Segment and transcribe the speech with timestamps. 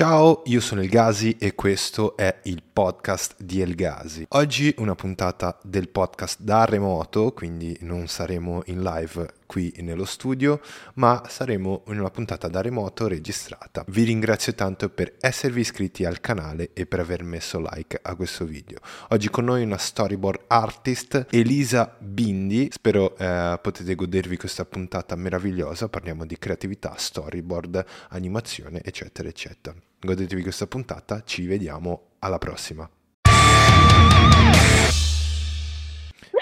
[0.00, 4.24] Ciao, io sono El Gazi e questo è il podcast di El Gazi.
[4.30, 10.62] Oggi una puntata del podcast da remoto, quindi non saremo in live qui nello studio,
[10.94, 13.84] ma saremo in una puntata da remoto registrata.
[13.88, 18.46] Vi ringrazio tanto per esservi iscritti al canale e per aver messo like a questo
[18.46, 18.78] video.
[19.10, 22.70] Oggi con noi una storyboard artist, Elisa Bindi.
[22.72, 25.90] Spero eh, potete godervi questa puntata meravigliosa.
[25.90, 29.76] Parliamo di creatività, storyboard, animazione, eccetera, eccetera.
[30.02, 32.88] Godetevi questa puntata, ci vediamo alla prossima.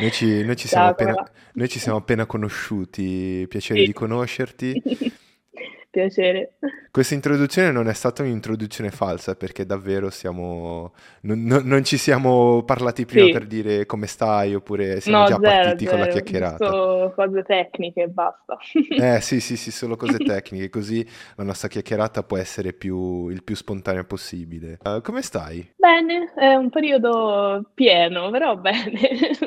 [0.01, 3.87] Noi ci, noi ci, siamo, appena, noi ci siamo appena conosciuti, piacere Sì.
[3.87, 4.83] di conoscerti.
[5.99, 6.53] Piacere.
[6.91, 10.93] Questa introduzione non è stata un'introduzione falsa perché davvero siamo...
[11.23, 13.33] non, non- non ci siamo parlati prima Sì.
[13.33, 16.65] per dire come stai oppure siamo No, già zero, partiti con la zero, chiacchierata.
[16.65, 18.57] giusto cose tecniche e basta.
[19.17, 21.05] Eh sì, sì, sì, solo cose tecniche, così
[21.37, 24.79] la nostra chiacchierata può essere più, il più spontanea possibile.
[24.83, 25.69] Eh, come stai?
[25.77, 28.77] Bene, è un periodo pieno, però bene.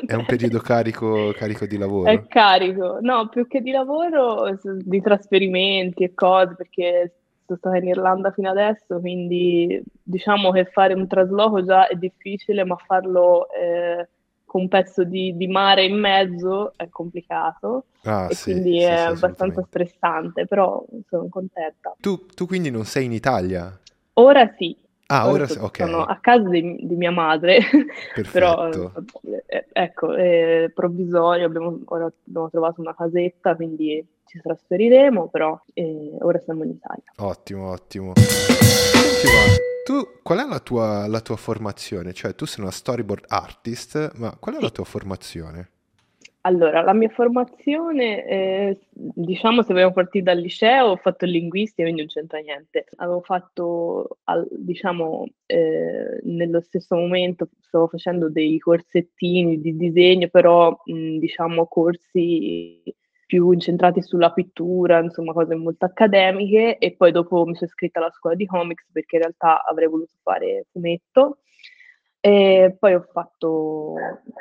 [0.12, 2.24] È un periodo carico, carico di È lavoro?
[2.28, 2.98] carico.
[3.00, 7.12] No, più che di lavoro, di trasferimenti e cose, perché
[7.46, 12.64] sono stata in Irlanda fino adesso, quindi diciamo che fare un trasloco già è difficile,
[12.64, 14.08] ma farlo eh,
[14.44, 18.84] con un pezzo di, di mare in mezzo è complicato Ah e sì, quindi sì,
[18.84, 21.94] è sì, abbastanza stressante, però sono contenta.
[22.00, 23.78] Tu, tu quindi non sei in Italia?
[24.14, 24.76] Ora sì,
[25.12, 27.60] Ah, ora sono a casa di, di mia madre,
[28.32, 35.60] però eh, ecco, è provvisorio, abbiamo, ora abbiamo trovato una casetta, quindi ci trasferiremo, però
[35.74, 37.04] eh, ora siamo in Italia.
[37.16, 38.12] Ottimo, ottimo.
[38.16, 39.28] Senti,
[39.84, 42.14] tu, qual è la tua, la tua formazione?
[42.14, 45.71] Cioè, tu sei una storyboard artist, ma qual è la tua formazione?
[46.44, 52.00] Allora, la mia formazione, eh, diciamo, se vogliamo partire dal liceo, ho fatto linguistica, quindi
[52.00, 52.86] non c'entra niente.
[52.96, 60.76] Avevo fatto, al- diciamo, eh, nello stesso momento stavo facendo dei corsettini di disegno, però,
[60.84, 62.82] mh, diciamo, corsi
[63.24, 68.10] più incentrati sulla pittura, insomma, cose molto accademiche, e poi dopo mi sono iscritta alla
[68.10, 71.38] scuola di comics perché in realtà avrei voluto fare fumetto.
[72.24, 73.94] E poi ho fatto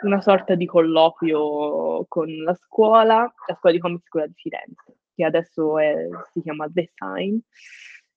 [0.04, 5.26] una sorta di colloquio con la scuola, la scuola di comics quella di Firenze, che
[5.26, 7.40] adesso è- si chiama The Sign.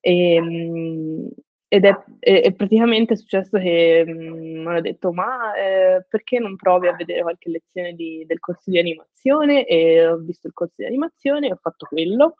[0.01, 1.27] E, mm,
[1.69, 6.57] ed è, e praticamente è successo che mm, mi hanno detto: Ma eh, perché non
[6.57, 9.65] provi a vedere qualche lezione di- del corso di animazione?
[9.67, 12.35] E ho visto il corso di animazione e ho fatto quello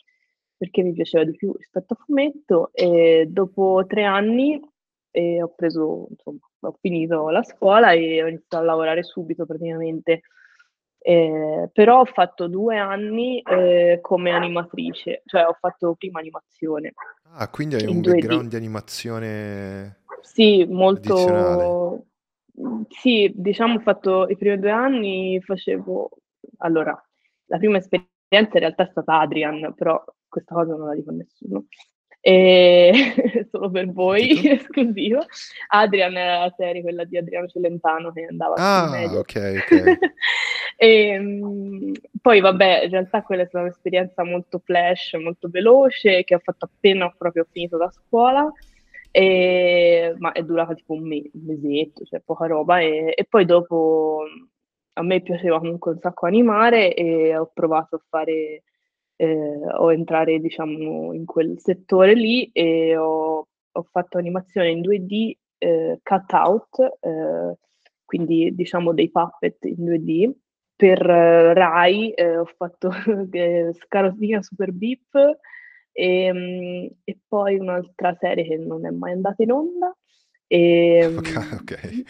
[0.57, 2.71] perché mi piaceva di più rispetto a fumetto.
[2.75, 4.61] E dopo tre anni
[5.17, 10.23] e ho preso, insomma, ho finito la scuola e ho iniziato a lavorare subito praticamente.
[10.99, 16.95] Eh, però ho fatto due anni eh, come animatrice, cioè ho fatto prima animazione
[17.37, 18.11] Ah, quindi hai un 2D.
[18.11, 22.07] background di animazione Sì, molto...
[22.89, 26.09] Sì, diciamo ho fatto i primi due anni, facevo...
[26.59, 27.01] Allora,
[27.47, 31.15] la prima esperienza in realtà è stata Adrian, però questa cosa non la dico a
[31.15, 31.67] nessuno.
[32.27, 32.91] E...
[33.53, 34.49] Solo per voi, Capito?
[34.55, 35.27] esclusivo.
[35.69, 39.99] Adrian era la serie, quella di Adriano Celentano che andava Ah, ok, ok.
[40.77, 46.35] E, mm, poi vabbè, in realtà quella è stata un'esperienza molto flash, molto veloce, che
[46.35, 48.51] ho fatto appena ho proprio finito la scuola,
[49.11, 53.45] e- ma è durata tipo un, me- un mesetto, cioè poca roba, e, e poi
[53.45, 54.25] dopo
[54.95, 58.65] a me piaceva comunque un sacco animare e ho provato a fare,
[59.17, 65.33] eh, o entrare diciamo in quel settore lì e ho, ho fatto animazione in 2D,
[65.59, 67.59] eh, cut-out, eh,
[68.05, 70.33] quindi diciamo dei puppet in 2D
[70.77, 72.91] per eh, Rai eh, ho fatto
[73.79, 75.39] Scarotina Super Beep
[75.93, 79.97] e, mm, e poi un'altra serie che non è mai andata in onda.
[80.47, 82.03] E, Ok, mm, ok.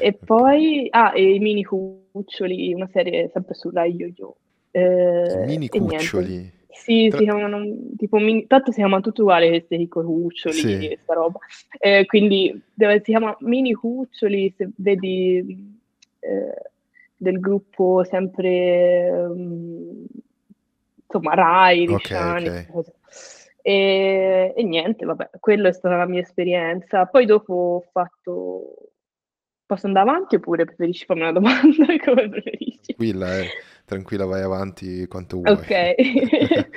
[0.00, 4.36] e poi, ah, e i mini cuccioli, una serie sempre su Rai Yo-Yo.
[4.72, 6.50] Eh, mini cuccioli.
[6.74, 7.64] Sì, Tra- si chiamano
[7.96, 10.88] tipo mini, tanto si chiamano tutti uguali questi piccoli cuccioli Sì.
[10.88, 11.38] e sta roba.
[11.78, 15.78] Eh, quindi deve- si chiama mini cuccioli, se vedi
[16.20, 16.70] eh,
[17.16, 20.06] del gruppo sempre ehm,
[21.04, 22.52] insomma Rai, Ricciani, ok.
[22.52, 22.92] queste cose.
[23.64, 27.06] E, e niente, vabbè, quella è stata la mia esperienza.
[27.06, 28.76] Poi dopo ho fatto.
[29.66, 31.86] Posso andare avanti oppure preferisci farmi una domanda?
[32.04, 32.94] Come preferisci?
[32.94, 33.48] Tranquilla, eh.
[33.92, 35.52] Tranquilla, vai avanti quanto vuoi.
[35.52, 35.94] Ok.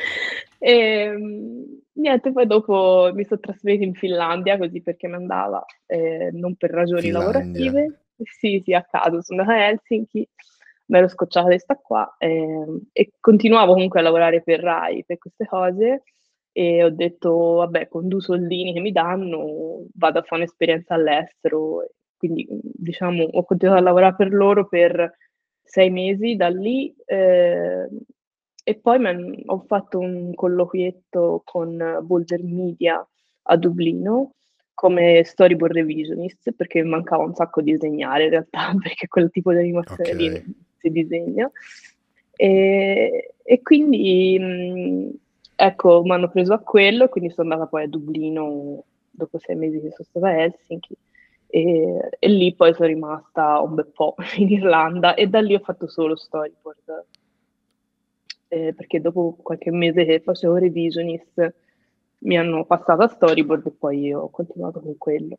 [0.57, 6.55] Ehm, niente, poi dopo mi sono trasferita in Finlandia così perché mi andava, eh, non
[6.55, 7.31] per ragioni Finlandia.
[7.31, 7.99] lavorative.
[8.23, 10.27] Sì, sì, a caso, sono andata a Helsinki,
[10.87, 15.19] mi ero scocciata di sta qua ehm, e continuavo comunque a lavorare per Rai, per
[15.19, 16.03] queste cose
[16.51, 21.85] e ho detto, vabbè, con due soldini che mi danno vado a fare un'esperienza all'estero.
[22.17, 25.13] Quindi, diciamo, ho continuato a lavorare per loro per
[25.65, 27.89] sei mesi da lì eh,
[28.63, 33.05] e poi ho fatto un colloquietto con Boulder Media
[33.47, 34.33] a Dublino
[34.73, 39.51] come storyboard revisionist perché mi mancava un sacco di disegnare in realtà perché quel tipo
[39.51, 40.29] di animazione okay.
[40.29, 40.43] lì
[40.77, 41.49] si disegna
[42.35, 45.09] e, e quindi mh,
[45.55, 49.79] ecco mi hanno preso a quello quindi sono andata poi a Dublino dopo sei mesi
[49.79, 50.95] che sono stata a Helsinki
[51.47, 55.59] e, e lì poi sono rimasta un bel po' in Irlanda e da lì ho
[55.59, 57.05] fatto solo storyboard
[58.47, 61.53] eh, perché dopo qualche mese che facevo revisionist
[62.19, 65.37] mi hanno passato a storyboard e poi io ho continuato con quello.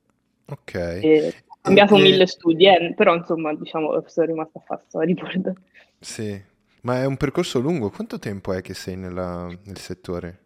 [0.48, 0.74] Ok.
[0.74, 5.52] E ho cambiato e, mille studi, eh, però insomma diciamo sono rimasta a fare storyboard.
[5.98, 6.40] Sì,
[6.82, 10.40] ma è un percorso lungo, quanto tempo è che sei nella, nel settore?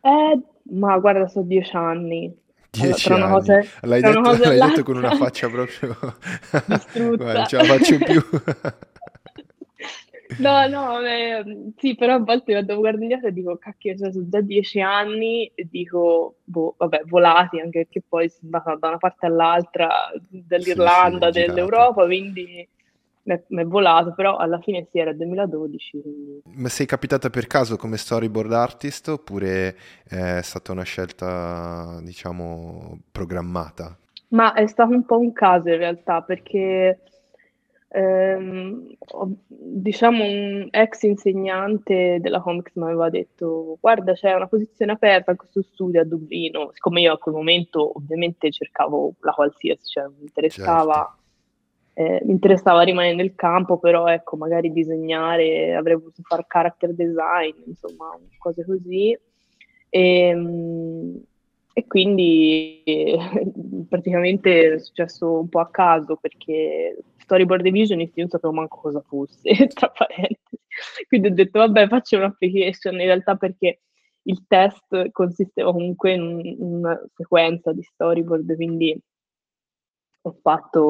[0.00, 0.40] Eh,
[0.70, 2.34] ma guarda, sono dieci anni.
[2.70, 3.34] Dieci allora, anni.
[3.34, 5.96] Cosa, l'hai, detto, l'hai detto, con una faccia proprio...
[6.92, 8.22] Guarda, non ce la faccio più.
[10.38, 14.40] No, no, beh, sì, però a volte quando guardo indietro dico, cacchio, cioè, sono già
[14.42, 19.26] dieci anni e dico, boh, vabbè, volati, anche perché poi sono andata da una parte
[19.26, 19.88] all'altra
[20.28, 22.68] dell'Irlanda, sì, sì, dell'Europa, quindi
[23.48, 26.00] mi è volato, però alla fine sì, era il 2012.
[26.00, 26.42] Quindi...
[26.54, 29.76] Ma sei capitata per caso come storyboard artist oppure
[30.08, 33.96] è stata una scelta, diciamo, programmata?
[34.28, 37.00] Ma è stato un po' un caso in realtà, perché
[37.88, 38.96] ehm,
[39.48, 45.38] diciamo un ex insegnante della Comics mi aveva detto guarda c'è una posizione aperta in
[45.38, 50.22] questo studio a Dublino, siccome io a quel momento ovviamente cercavo la qualsiasi, cioè mi
[50.22, 50.92] interessava...
[50.92, 51.16] Certo.
[51.98, 57.54] Eh, mi interessava rimanere nel campo, però ecco, magari disegnare, avrei voluto fare character design,
[57.66, 59.18] insomma, cose così.
[59.88, 61.20] E, ehm,
[61.72, 62.84] e quindi
[63.88, 69.00] praticamente è successo un po' a caso perché storyboard revisionist io non sapevo manco cosa
[69.00, 70.56] fosse, tra parentesi.
[71.08, 73.80] Quindi ho detto vabbè faccio un'application in realtà perché
[74.22, 78.96] il test consisteva comunque in una sequenza di storyboard, quindi
[80.22, 80.80] ho fatto,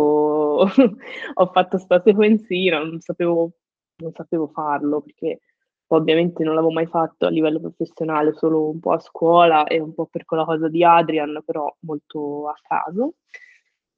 [1.34, 3.50] ho fatto sta sequenzina, non sapevo,
[3.96, 5.40] non sapevo farlo perché
[5.88, 9.94] ovviamente non l'avevo mai fatto a livello professionale, solo un po' a scuola e un
[9.94, 13.14] po' per quella cosa di Adrian, però molto a caso.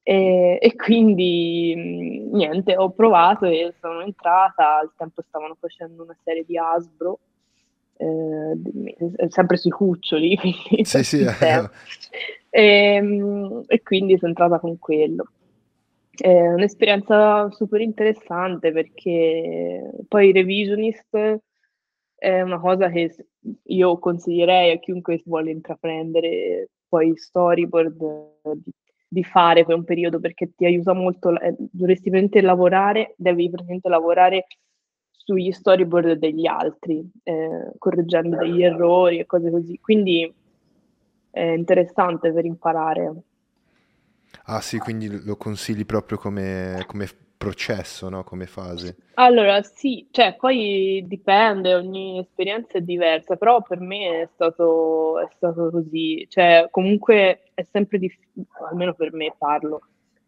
[0.03, 6.17] E, e quindi mm, niente, ho provato e sono entrata, al tempo stavano facendo una
[6.23, 7.19] serie di Asbro,
[7.97, 11.71] eh, sempre sui cuccioli, quindi sì, sì, eh.
[12.51, 15.25] E, mm, e, quindi sono entrata con quello.
[16.11, 21.41] È un'esperienza super interessante perché poi revisionist
[22.17, 23.15] è una cosa che
[23.65, 27.97] io consiglierei a chiunque vuole intraprendere poi storyboard
[28.63, 28.73] di,
[29.09, 33.89] di, fare per un periodo perché ti aiuta molto, eh, dovresti praticamente lavorare, devi praticamente
[33.89, 34.47] lavorare
[35.11, 39.79] sugli storyboard degli altri, eh, correggendo degli errori e cose così.
[39.81, 40.31] Quindi
[41.31, 43.15] è interessante per imparare.
[44.45, 47.07] Ah sì, quindi lo consigli proprio come, come
[47.41, 48.23] processo, no?
[48.23, 48.97] Come fase?
[49.15, 55.29] Allora, sì, cioè poi dipende, ogni esperienza è diversa, però per me è stato, è
[55.35, 59.81] stato così, cioè comunque è sempre difficile, almeno per me parlo,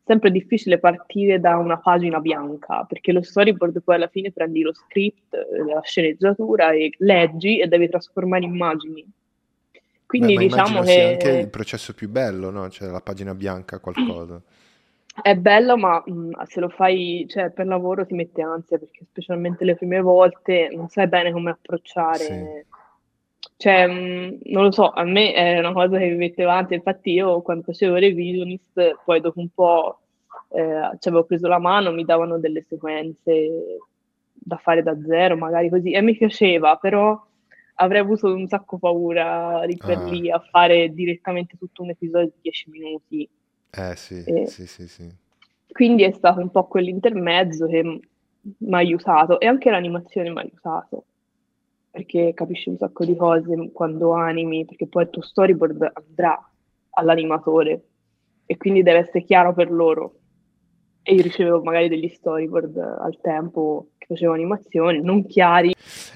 [0.07, 4.73] sempre difficile partire da una pagina bianca, perché lo storyboard poi alla fine prendi lo
[4.73, 5.37] script,
[5.67, 9.07] la sceneggiatura e leggi e devi trasformare immagini.
[10.13, 11.13] Quindi Beh, diciamo che...
[11.13, 12.69] anche il processo più bello, no?
[12.69, 14.39] Cioè la pagina bianca, qualcosa.
[15.23, 19.65] È bello, ma mh, se lo fai, cioè, per lavoro ti mette ansia perché specialmente
[19.65, 22.19] le prime volte non sai bene come approcciare.
[22.19, 23.51] Sì.
[23.57, 26.75] Cioè, non lo so, a me è una cosa che mi mette avanti.
[26.75, 29.99] Infatti, io quando facevo revisionist, poi dopo un po'
[30.51, 33.79] eh, ci avevo preso la mano, mi davano delle sequenze
[34.31, 37.19] da fare da zero, magari così, e mi piaceva, però
[37.83, 40.05] avrei avuto un sacco paura di per ah.
[40.05, 43.29] lì a fare direttamente tutto un episodio di 10 minuti
[43.75, 45.11] eh sì, e sì, sì, sì.
[45.71, 50.43] Quindi è stato un po' quell'intermezzo che mi ha aiutato e anche l'animazione mi ha
[50.43, 51.05] aiutato
[51.91, 56.51] perché capisci un sacco di cose quando animi, perché poi il tuo storyboard andrà
[56.91, 57.83] all'animatore
[58.47, 60.17] e quindi deve essere chiaro per loro.
[61.03, 65.75] E io ricevevo magari degli storyboard al tempo che facevo animazioni non chiari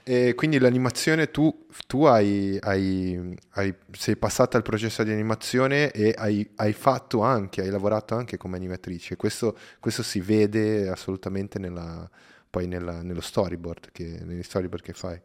[0.08, 6.14] e quindi l'animazione tu, tu hai, hai, hai, sei passata al processo di animazione e
[6.16, 9.16] hai, hai, fatto anche, hai lavorato anche come animatrice.
[9.16, 12.08] Questo, questo si vede assolutamente nella,
[12.48, 15.20] poi nella, nello storyboard che, negli storyboard che fai.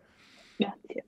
[0.56, 1.06] Grazie.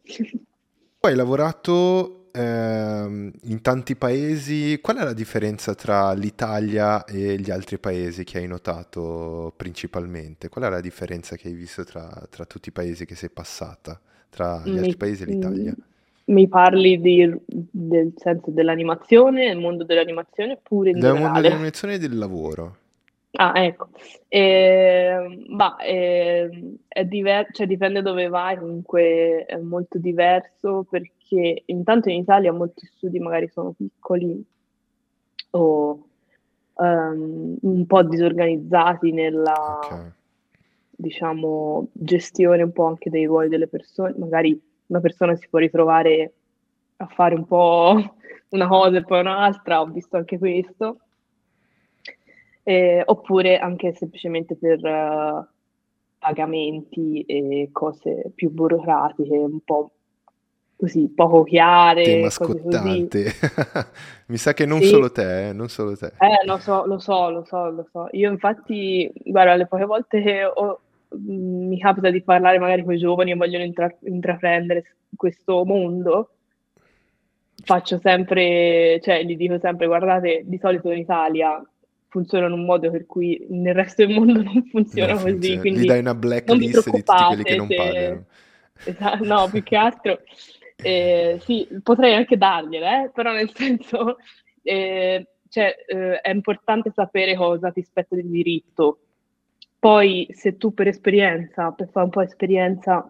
[0.99, 7.51] Poi hai lavorato ehm, in tanti paesi, qual è la differenza tra l'Italia e gli
[7.51, 10.49] altri paesi che hai notato principalmente?
[10.49, 13.99] Qual è la differenza che hai visto tra, tra tutti i paesi che sei passata,
[14.29, 15.77] tra gli Mi, altri paesi e l'Italia?
[16.25, 21.41] mi parli di- del senso dell'animazione, il mondo dell'animazione, oppure in Del mondo generale?
[21.41, 22.77] dell'animazione e del lavoro.
[23.35, 23.89] Ah, ecco.
[25.49, 31.11] Ma ehm, è diver- cioè, dipende dove vai, comunque è molto diverso perché
[31.65, 34.43] intanto in Italia molti studi magari sono piccoli
[35.51, 36.07] o
[36.77, 40.11] ehm, un po' disorganizzati nella, Ok.
[40.89, 44.13] diciamo, gestione un po' anche dei ruoli delle persone.
[44.17, 46.33] Magari una persona si può ritrovare
[46.97, 47.95] a fare un po'
[48.49, 50.99] una cosa e poi un'altra, ho visto anche questo.
[52.65, 55.47] Eh, oppure anche semplicemente per eh,
[56.17, 59.91] pagamenti e cose più burocratiche, un po'
[60.83, 63.31] così, poco chiare, Tema scottante.
[64.27, 66.11] Mi sa che non Sì, solo te, eh, non solo te.
[66.19, 68.07] eh, lo so, lo so, lo so, lo so.
[68.11, 72.93] Io infatti, guarda, le poche volte che ho- mh, mi capita di parlare magari con
[72.93, 76.31] i giovani e vogliono intra- intraprendere questo mondo,
[77.63, 81.61] faccio sempre, cioè gli dico sempre, guardate, di solito in Italia
[82.09, 85.61] funziona in un modo per cui nel resto del mondo non Non funziona così, funziona.
[85.61, 87.75] Gli quindi dai una blacklist di tutti quelli che non se...
[87.75, 88.25] pagano.
[88.85, 90.19] Esa- no, più che altro,
[90.83, 94.17] eh, sì, potrei anche dargliele, eh, però nel senso,
[94.61, 98.99] eh, cioè, eh, è importante sapere cosa ti spetta di diritto.
[99.79, 103.09] Poi, se tu per esperienza, per fare un po' esperienza,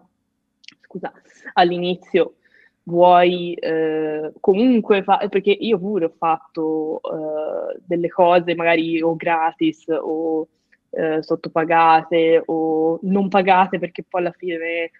[0.82, 1.12] scusa,
[1.54, 2.36] all'inizio
[2.84, 9.84] vuoi eh, comunque fare, perché io pure ho fatto eh, delle cose magari o gratis
[9.88, 10.48] o
[11.20, 14.92] sottopagate o non pagate perché poi alla fine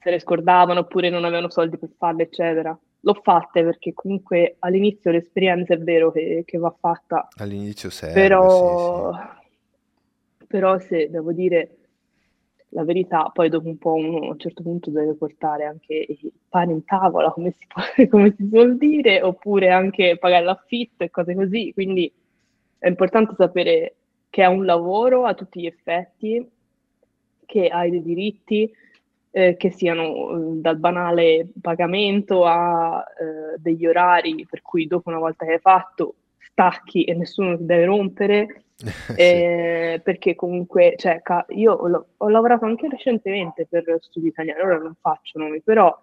[0.00, 2.76] se le scordavano oppure non avevano soldi per farle, eccetera.
[3.02, 8.20] L'ho fatte perché comunque all'inizio l'esperienza è vero che, che va fatta, All'inizio serve, sì,
[8.20, 9.12] però,
[10.38, 10.46] sì.
[10.46, 11.76] però se devo dire
[12.70, 16.32] la verità, poi dopo un po' uno a un certo punto deve portare anche il
[16.48, 21.10] pane in tavola, come si, può- come si suol dire, oppure anche pagare l'affitto e
[21.10, 21.72] cose così.
[21.72, 22.10] Quindi
[22.78, 23.94] è importante sapere
[24.30, 26.48] che è un lavoro a tutti gli effetti,
[27.44, 28.70] che hai dei diritti,
[29.30, 30.04] eh, che siano
[30.56, 35.58] eh, dal banale pagamento a eh, degli orari per cui dopo una volta che hai
[35.60, 39.14] fatto stacchi e nessuno ti deve rompere, Sì.
[39.14, 44.78] eh, perché comunque, cioè, ca- io ho, ho lavorato anche recentemente per studi italiani, ora
[44.78, 45.94] non faccio nomi, però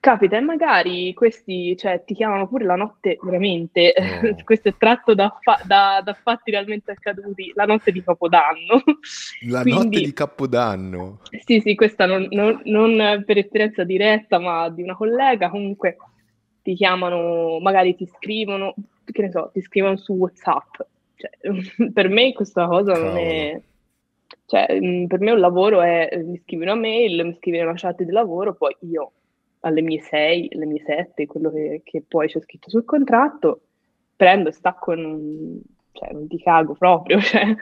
[0.00, 4.34] capita e magari questi, cioè, ti chiamano pure la notte, veramente, Oh.
[4.44, 8.82] questo è tratto da, fa- da- da fatti realmente accaduti, la notte di Capodanno.
[9.48, 11.20] La notte Quindi, di Capodanno.
[11.44, 15.96] sì, sì, questa non, non- non per esperienza diretta, ma di una collega, comunque
[16.62, 18.74] ti chiamano, magari ti scrivono,
[19.04, 20.74] che ne so, ti scrivono su WhatsApp.
[21.16, 21.30] Cioè,
[21.92, 23.18] per me questa cosa non Cavolo.
[23.20, 23.60] è...
[24.46, 27.74] Cioè, mh, per me un lavoro è, eh, mi scrivi una mail, mi scrivi una
[27.74, 29.12] chat di lavoro, poi io
[29.60, 33.62] alle mie 6, alle mie 7, quello che, che poi c'è scritto sul contratto,
[34.16, 35.60] prendo e stacco, non,
[35.92, 37.54] cioè, non ti cago proprio, cioè.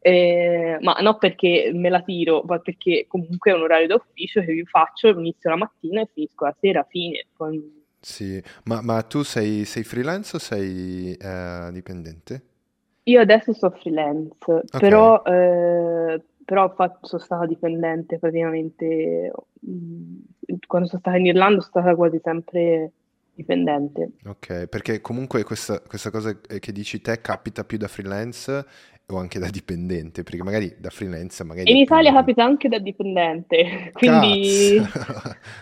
[0.00, 4.52] Eh, ma non perché me la tiro, ma perché comunque è un orario d'ufficio che
[4.52, 7.26] io faccio, inizio la mattina e finisco la sera, fine.
[7.36, 12.42] Poi- Sì, ma, ma tu sei, sei freelance o sei eh, dipendente?
[13.04, 14.36] Io adesso sto freelance,
[14.72, 19.30] Ok, però, eh, però fatto- sono stata dipendente praticamente,
[19.68, 20.18] mm,
[20.66, 22.92] quando sono stata in Irlanda sono stata quasi sempre
[23.34, 24.12] dipendente.
[24.24, 28.66] ok, perché comunque questa, questa cosa che dici te capita più da freelance
[29.06, 32.18] o anche da dipendente, perché magari da freelance magari In Italia dipende.
[32.20, 34.80] capita anche da dipendente, quindi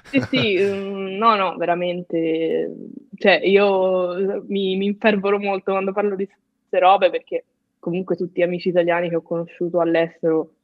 [0.02, 2.75] sì, sì, mm, no, no, veramente,
[3.16, 7.47] cioè io mi, mi infervoro molto quando parlo di queste robe perché
[7.78, 10.56] comunque tutti gli amici italiani che ho conosciuto all'estero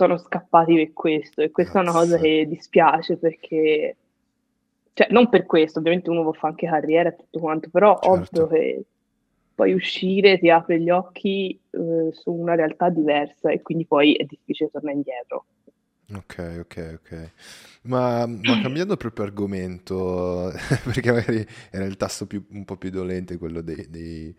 [0.00, 2.20] sono scappati per questo e questa è una cosa Cazzo.
[2.20, 3.98] che dispiace perché,
[4.94, 8.46] cioè non per questo, ovviamente uno può fare anche carriera e tutto quanto, però ovvio
[8.46, 8.48] Certo.
[8.48, 8.84] che
[9.54, 14.24] poi uscire ti apre gli occhi eh, su una realtà diversa e quindi poi è
[14.24, 15.46] difficile tornare indietro.
[16.12, 17.32] Ok, ok, ok.
[17.82, 20.50] Ma, ma cambiando proprio argomento,
[20.84, 23.86] perché magari era il tasto più- un po' più dolente quello dei...
[23.88, 24.36] dei-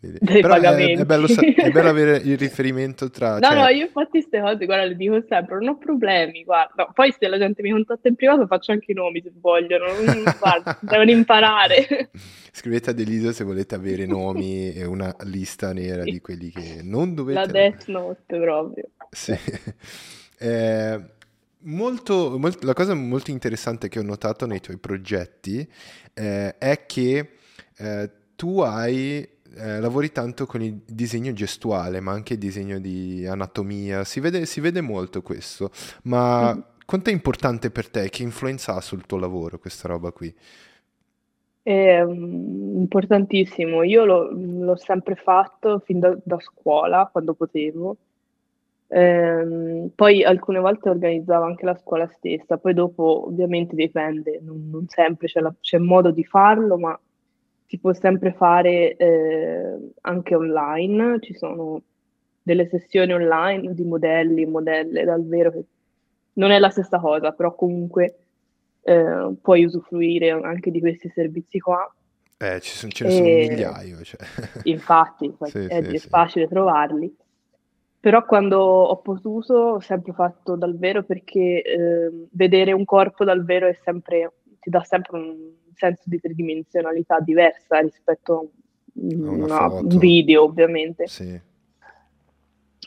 [0.00, 1.04] dei- Però è, è pagamenti.
[1.04, 3.38] bello, è bello avere il riferimento tra...
[3.38, 6.86] No, no, Cioè, io infatti queste cose, guarda, le dico sempre, non ho problemi, guarda.
[6.92, 9.86] Poi se la gente mi contatta in privato faccio anche i nomi se vogliono,
[10.38, 12.10] guarda, devono imparare.
[12.52, 17.08] scrivete ad Elisa se volete avere nomi e una lista nera di quelli che non
[17.08, 17.52] La dovete...
[17.52, 18.88] Death Note proprio.
[19.10, 19.34] Sì.
[20.38, 21.00] Eh,
[21.66, 25.66] Molto, molto, la cosa molto interessante che ho notato nei tuoi progetti
[26.12, 27.30] eh, è che
[27.78, 33.26] eh, tu hai eh, lavori tanto con il disegno gestuale, ma anche il disegno di
[33.26, 35.70] anatomia, si vede, si vede molto questo,
[36.04, 36.60] ma mm.
[36.86, 38.08] quanto è importante per te?
[38.10, 40.34] Che influenza ha sul tuo lavoro questa roba qui?
[41.62, 47.96] È um, importantissimo, io lo, l'ho sempre fatto fin da, da scuola, quando potevo.
[48.88, 54.86] Ehm, poi alcune volte organizzavo anche la scuola stessa, poi dopo ovviamente dipende, non, non
[54.88, 56.98] sempre c'è, la, c'è modo di farlo, ma
[57.74, 61.82] si può sempre fare eh, anche online, ci sono
[62.40, 65.64] delle sessioni online di modelli, modelle dal vero che
[66.34, 68.18] non è la stessa cosa, però comunque
[68.82, 71.92] eh, puoi usufruire anche di questi servizi qua.
[72.36, 73.46] Eh, ci sono, ce ne sono e...
[73.48, 74.02] migliaia.
[74.02, 74.20] Cioè.
[74.64, 76.08] Infatti, sì, è, sì, è sì.
[76.08, 77.12] facile trovarli.
[77.98, 83.44] Però quando ho potuto ho sempre fatto dal vero perché eh, vedere un corpo dal
[83.44, 88.50] vero è sempre, ti dà sempre un senso di tridimensionalità diversa rispetto
[89.48, 91.06] a un video, ovviamente.
[91.06, 91.40] Sì.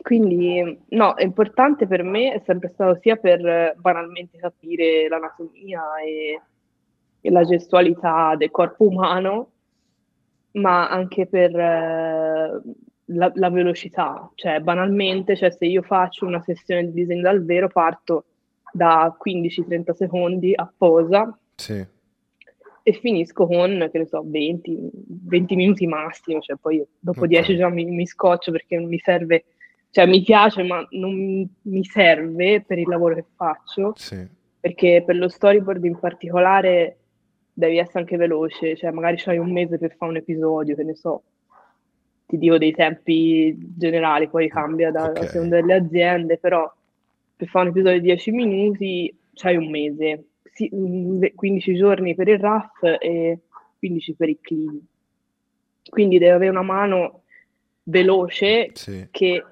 [0.01, 6.41] Quindi, no, è importante per me, è sempre stato sia per banalmente capire l'anatomia e,
[7.19, 9.51] e la gestualità del corpo umano,
[10.51, 12.61] ma anche per eh,
[13.05, 14.29] la, la, velocità.
[14.35, 18.25] Cioè, banalmente, cioè, se io faccio una sessione di disegno dal vero, parto
[18.71, 21.37] da 15-30 secondi a posa.
[21.55, 21.95] Sì
[22.87, 24.89] e finisco con, che ne so, 20,
[25.25, 27.31] 20 minuti massimo, cioè poi dopo okay.
[27.31, 29.43] 10 già mi, mi, scoccio perché non mi serve,
[29.89, 34.25] cioè mi piace ma non mi serve per il lavoro che faccio, sì.
[34.57, 36.99] perché per lo storyboard in particolare
[37.51, 40.95] devi essere anche veloce, cioè magari c'hai un mese per fare un episodio, che ne
[40.95, 41.23] so,
[42.25, 45.27] ti dico dei tempi generali, poi cambia da, okay.
[45.27, 46.73] seconda delle aziende, però
[47.35, 50.23] per fare un episodio di 10 minuti c'hai un mese,
[51.35, 53.39] 15 giorni per il RAF e
[53.77, 54.87] 15 per il clean.
[55.89, 57.21] Quindi deve avere una mano
[57.83, 59.07] veloce sì.
[59.11, 59.43] che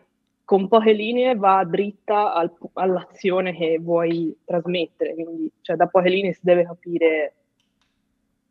[0.44, 5.14] con poche linee va dritta al, all'azione che vuoi trasmettere.
[5.16, 7.34] Quindi, cioè, da poche linee si deve capire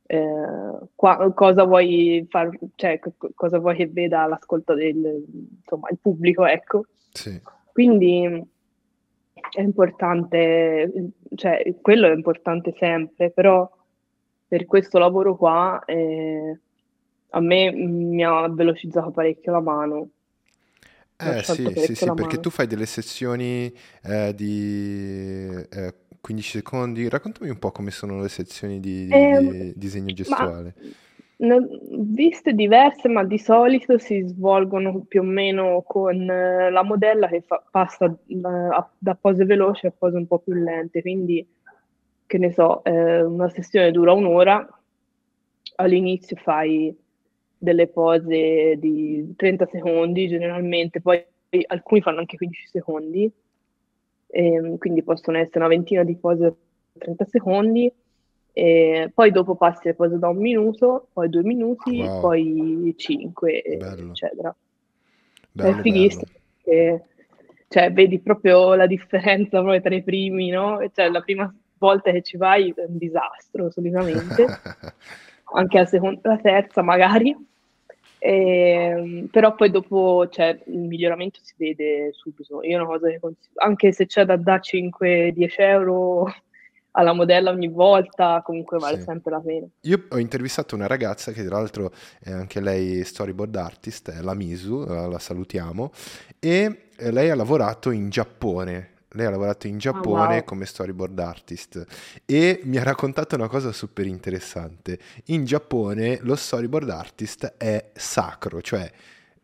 [0.06, 5.24] eh, qua, cosa vuoi far, cioè, c- cosa vuoi che veda l'ascolto del
[5.60, 6.86] insomma, il pubblico, ecco.
[7.12, 7.40] Sì.
[7.72, 8.44] Quindi
[9.50, 13.70] è importante, cioè quello è importante sempre, però
[14.46, 16.58] per questo lavoro qua eh,
[17.30, 20.08] a me mi ha velocizzato parecchio la mano.
[21.16, 27.08] Eh sì, sì, sì, perché tu fai delle sessioni eh, di eh, 15 secondi.
[27.08, 30.74] Raccontami un po' come sono le sezioni di, di, eh, di disegno gestuale.
[30.76, 30.90] Ma
[31.36, 37.40] viste diverse, ma di solito si svolgono più o meno con eh, la modella che
[37.40, 41.00] fa, passa da, pose veloci a pose un po' più lente.
[41.00, 41.46] Quindi,
[42.26, 44.66] che ne so, eh, una sessione dura un'ora,
[45.76, 46.96] all'inizio fai
[47.58, 51.24] delle pose di 30 secondi generalmente, poi
[51.66, 53.30] alcuni fanno anche 15 secondi,
[54.26, 56.54] e, quindi possono essere una ventina di pose
[56.98, 57.92] 30 secondi
[58.56, 62.20] e poi dopo passi le pose da un minuto, poi due minuti, wow.
[62.20, 64.10] poi cinque, bello.
[64.10, 64.54] eccetera.
[65.50, 66.22] Bello, è fighissimo.
[66.62, 67.04] Perché,
[67.68, 70.78] cioè, vedi proprio la differenza proprio tra i primi, no?
[70.94, 74.46] Cioè, la prima volta che ci vai è un disastro, solitamente.
[75.54, 77.36] Anche la seconda, la terza magari.
[78.18, 82.62] E, ehm, però poi dopo cioè, il miglioramento si vede subito.
[82.62, 86.32] Io una cosa che consiglio, anche se c'è da, da 5-10 euro
[86.96, 89.02] alla modella ogni volta, comunque vale sì.
[89.02, 89.66] sempre la pena.
[89.82, 94.34] Io ho intervistato una ragazza che tra l'altro è anche lei storyboard artist, è la
[94.34, 95.90] Misu, la salutiamo,
[96.38, 98.90] e eh, lei ha lavorato in Giappone.
[99.14, 100.44] Lei ha lavorato in Giappone oh, wow.
[100.44, 101.84] come storyboard artist
[102.26, 104.98] e mi ha raccontato una cosa super interessante.
[105.26, 108.90] In Giappone lo storyboard artist è sacro, cioè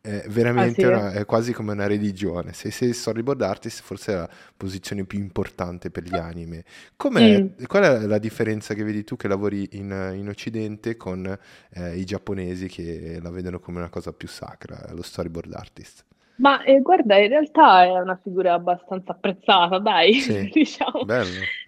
[0.02, 0.92] è veramente ah, sì?
[0.92, 2.52] una, è quasi come una religione.
[2.52, 6.64] Se sei storyboard artist, forse è la posizione più importante per gli anime.
[7.08, 7.64] Mm.
[7.66, 11.26] Qual è la differenza che vedi tu che lavori in, in Occidente con
[11.74, 16.04] eh, i giapponesi che la vedono come una cosa più sacra, lo storyboard artist?
[16.36, 21.04] Ma eh, guarda, in realtà è una figura abbastanza apprezzata, dai, sì, diciamo.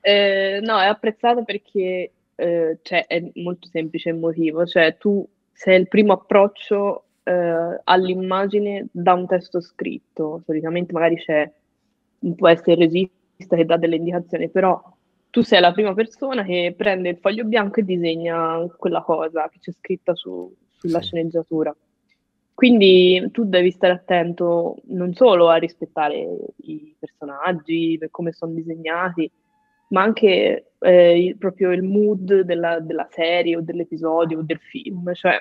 [0.00, 5.78] Eh, no, è apprezzata perché eh, cioè, è molto semplice il motivo, cioè tu sei
[5.78, 10.42] il primo approccio eh, all'immagine da un testo scritto.
[10.44, 11.50] Solitamente magari c'è,
[12.36, 14.80] può essere il regista che dà delle indicazioni, però
[15.30, 19.58] tu sei la prima persona che prende il foglio bianco e disegna quella cosa che
[19.60, 21.06] c'è scritta su, sulla sì.
[21.06, 21.74] sceneggiatura.
[22.54, 29.28] Quindi tu devi stare attento non solo a rispettare i personaggi, per come sono disegnati,
[29.88, 35.40] ma anche eh, proprio il mood della, della, serie o dell'episodio o del film, cioè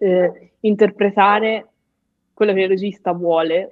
[0.00, 1.68] eh, interpretare
[2.32, 3.68] quello che il regista vuole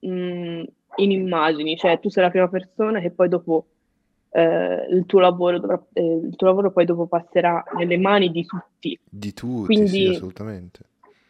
[0.00, 0.62] mh, mm,
[0.96, 3.66] in immagini, cioè tu sei la prima persona che poi dopo
[4.30, 8.44] eh, il, tuo lavoro dovrà, eh, il tuo lavoro poi dopo passerà nelle mani di
[8.44, 8.98] tutti.
[9.04, 10.80] Di tutti, quindi, sì, assolutamente.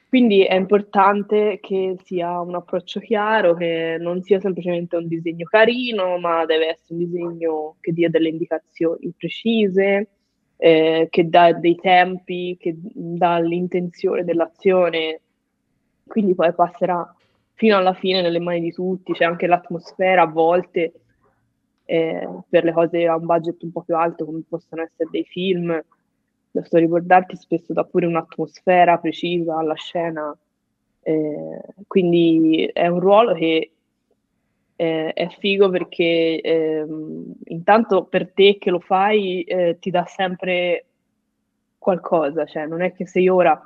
[0.09, 6.19] Quindi è importante che sia un approccio chiaro, che non sia semplicemente un disegno carino,
[6.19, 10.09] ma deve essere un disegno che dia delle indicazioni precise,
[10.63, 15.21] eh, che dà dei tempi, che dà l'intenzione dell'azione,
[16.07, 17.15] quindi poi passerà
[17.55, 20.93] fino alla fine nelle mani di tutti, c'è anche l'atmosfera a volte
[21.87, 25.25] eh, per le cose a un budget un po' più alto come possono essere dei
[25.25, 25.83] film,
[26.51, 30.37] lo storyboardarti spesso dà pure un'atmosfera precisa alla scena,
[31.01, 33.71] eh, quindi è un ruolo che
[34.81, 40.87] eh, è figo perché ehm, intanto per te che lo fai eh, ti dà sempre
[41.77, 43.61] qualcosa, cioè non è che se io ora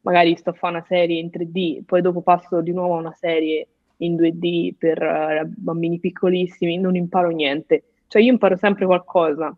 [0.00, 3.14] magari sto a fare una serie in 3D, poi dopo passo di nuovo a una
[3.14, 7.84] serie in 2D per uh, bambini piccolissimi, non imparo niente.
[8.08, 9.54] Cioè io imparo sempre qualcosa,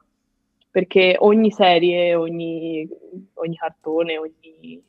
[0.70, 2.86] perché ogni serie, ogni,
[3.34, 4.82] ogni cartone, ogni,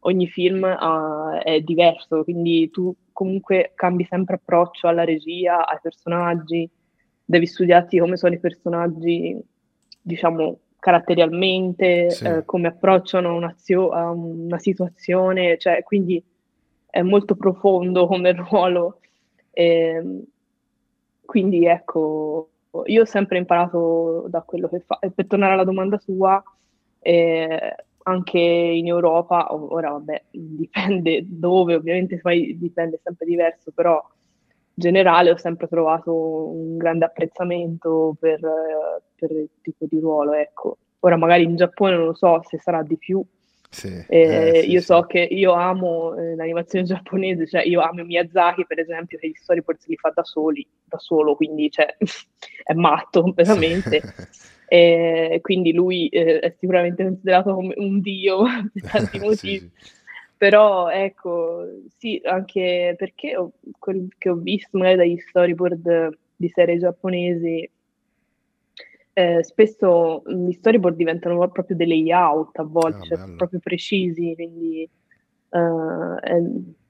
[0.00, 6.68] ogni film uh, è diverso, quindi tu comunque cambi sempre approccio alla regia, ai personaggi,
[7.24, 9.34] devi studiarti come sono i personaggi,
[10.02, 12.26] diciamo, caratterialmente, sì.
[12.26, 13.40] eh, come approcciano
[13.90, 16.22] a una situazione, cioè, quindi
[16.90, 19.00] è molto profondo come ruolo.
[19.50, 20.24] E,
[21.24, 22.50] quindi ecco,
[22.84, 24.98] io ho sempre imparato da quello che fa.
[24.98, 26.42] E per tornare alla domanda sua,
[27.00, 27.76] eh,
[28.08, 35.30] anche in Europa, ora vabbè, dipende dove, ovviamente poi dipende sempre diverso, però in generale
[35.30, 38.40] ho sempre trovato un grande apprezzamento per,
[39.14, 40.78] per il tipo di ruolo, ecco.
[41.00, 43.24] Ora magari in Giappone non lo so se sarà di più,
[43.70, 48.04] sì, eh, eh, sì, io so che io amo eh, l'animazione giapponese, cioè io amo
[48.04, 51.96] Miyazaki per esempio che gli storyboard se li fa da soli, da solo, quindi cioè,
[52.62, 54.02] è matto completamente.
[54.68, 59.70] e quindi lui eh, è sicuramente considerato come un dio per tanti motivi.
[60.38, 61.64] Però ecco,
[61.96, 67.70] sì, anche perché ho, quel che ho visto magari dagli storyboard di serie giapponesi
[69.18, 74.86] eh, spesso gli storyboard diventano proprio dei layout a volte, ah, cioè, proprio precisi, quindi
[75.48, 76.38] uh, è,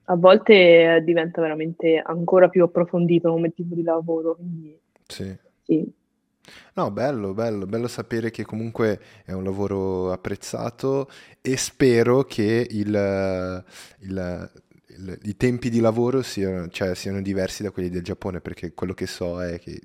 [0.09, 4.35] a volte diventa veramente ancora più approfondito come tipo di lavoro.
[4.35, 5.33] Quindi, sì.
[5.63, 5.89] sì.
[6.75, 11.09] No, bello, bello, bello sapere che comunque è un lavoro apprezzato
[11.41, 13.63] e spero che il,
[13.99, 14.51] il,
[14.87, 18.93] il, i tempi di lavoro siano, cioè, siano diversi da quelli del Giappone, perché quello
[18.93, 19.79] che so è che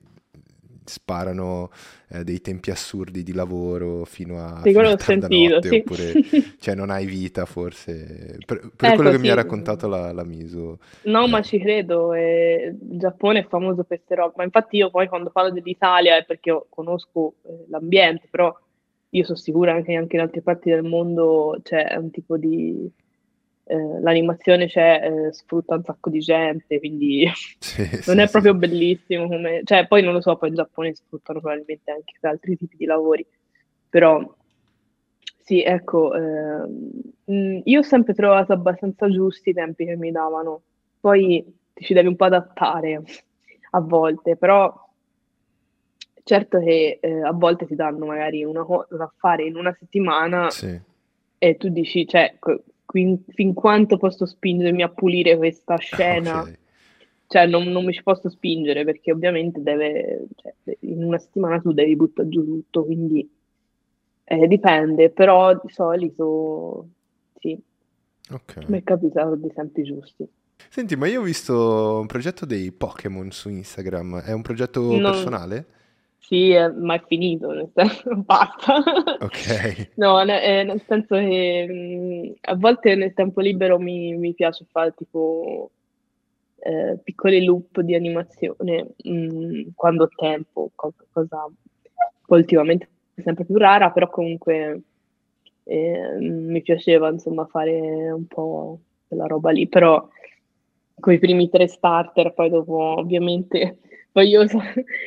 [0.84, 1.70] sparano
[2.08, 5.76] eh, dei tempi assurdi di lavoro fino a, sì, fino a sentito, notte, sì.
[5.76, 6.12] oppure
[6.58, 9.22] cioè, non hai vita forse, per, per ecco, quello che sì.
[9.22, 10.78] mi ha raccontato la, la Miso.
[11.02, 11.28] No, eh.
[11.28, 15.08] ma ci credo, eh, il Giappone è famoso per queste robe, ma infatti io poi
[15.08, 18.54] quando parlo dell'Italia è perché conosco eh, l'ambiente, però
[19.14, 22.90] io sono sicura che anche in altre parti del mondo c'è un tipo di
[23.72, 27.26] eh, l'animazione c'è, eh, sfrutta un sacco di gente, quindi
[27.58, 28.58] sì, non sì, è proprio sì.
[28.58, 29.62] bellissimo come...
[29.64, 33.26] Cioè, poi non lo so, poi in Giappone sfruttano probabilmente anche altri tipi di lavori,
[33.88, 34.22] però
[35.38, 40.62] sì, ecco, eh, io ho sempre trovato abbastanza giusti i tempi che mi davano,
[41.00, 43.02] poi ti ci devi un po' adattare
[43.70, 44.72] a volte, però
[46.24, 50.48] certo che eh, a volte ti danno magari una cosa da fare in una settimana
[51.38, 52.36] e tu dici, cioè,
[52.92, 56.42] fin, fin quanto posso spingermi a pulire questa scena.
[56.42, 56.58] Okay.
[57.26, 61.72] Cioè, non, non, mi ci posso spingere perché ovviamente deve, cioè, in una settimana tu
[61.72, 63.28] devi buttare giù tutto, quindi
[64.24, 66.88] eh, dipende, però di solito
[67.40, 67.58] sì.
[68.30, 68.68] Ok.
[68.68, 70.28] Mi è capitato di tempi giusti.
[70.68, 75.10] Senti, ma io ho visto un progetto dei Pokémon su Instagram, è un progetto non...
[75.10, 75.66] personale?
[76.24, 78.76] Sì, eh, ma è finito, nel senso, basta.
[79.20, 79.90] Ok.
[79.96, 84.94] No, eh, nel senso che mm, a volte nel tempo libero mi, mi piace fare
[84.94, 85.70] tipo
[86.60, 91.50] eh, piccoli loop di animazione mh, mm, quando ho tempo, cosa, cosa
[92.28, 94.80] ultimamente è sempre più rara, però comunque
[95.64, 100.08] eh, mi piaceva insomma fare un po' quella roba lì, però
[101.02, 103.78] con i primi tre starter, poi dopo ovviamente
[104.12, 104.60] poi io, so,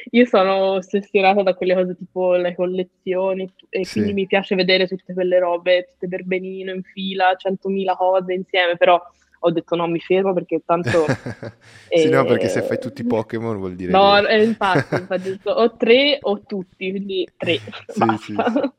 [0.10, 3.94] io, sono ossessionata da quelle cose tipo le collezioni e sì.
[3.94, 8.76] quindi mi piace vedere tutte quelle robe, tutte per benino in fila, centomila cose insieme,
[8.78, 9.00] però
[9.40, 11.06] ho detto no, mi fermo perché tanto...
[11.88, 13.92] sì, eh, no, perché se fai tutti i Pokémon vuol dire...
[13.92, 17.60] No, eh, infatti, infatti ho detto o tre o tutti, quindi tre.
[17.86, 18.72] sì, sì, sì.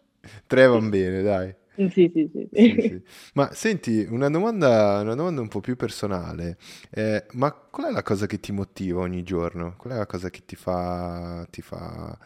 [0.44, 1.54] Tre van bene, dai.
[1.76, 2.30] Sì, sì, sì.
[2.32, 2.48] sì.
[2.52, 3.02] sì, sì.
[3.34, 6.56] Ma senti, una domanda, una domanda, un po' più personale.
[6.90, 9.74] Eh, ma qual è la cosa che ti motiva ogni giorno?
[9.76, 12.16] Qual è la cosa che ti fa, ti fa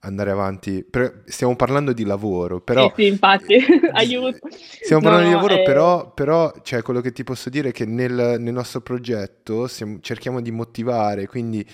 [0.00, 0.86] andare avanti?
[1.26, 2.92] Stiamo parlando di lavoro, però...
[2.96, 3.56] Sì, sì infatti,
[3.92, 4.38] aiuto.
[4.50, 5.64] Stiamo parlando no, di lavoro, eh...
[5.64, 9.98] però, però cioè, quello che ti posso dire è che nel, nel nostro progetto stiamo,
[10.00, 11.64] cerchiamo di motivare, quindi...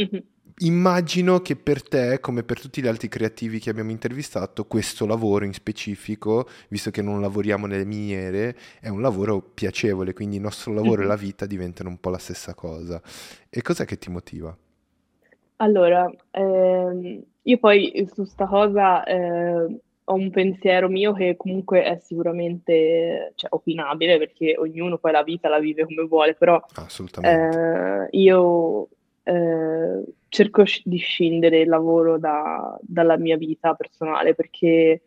[0.00, 5.06] Mm-hmm immagino che per te, come per tutti gli altri creativi che abbiamo intervistato, questo
[5.06, 10.42] lavoro in specifico, visto che non lavoriamo nelle miniere, è un lavoro piacevole, quindi il
[10.42, 11.04] nostro lavoro mm-hmm.
[11.04, 13.00] e la vita diventano un po' la stessa cosa.
[13.50, 14.56] E cos'è che ti motiva?
[15.56, 21.98] Allora, ehm, io poi su sta cosa eh, ho un pensiero mio che comunque è
[22.02, 26.62] sicuramente cioè, opinabile perché ognuno poi la vita la vive come vuole, però
[27.22, 28.88] eh, io
[29.22, 35.02] eh, cerco di scindere il lavoro da, dalla mia vita personale perché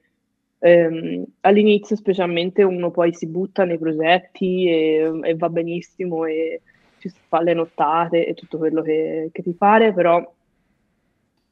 [0.60, 6.62] ehm, all'inizio specialmente uno poi si butta nei progetti e, e, va benissimo e
[7.00, 10.34] ci fa le nottate e tutto quello che, che ti pare, però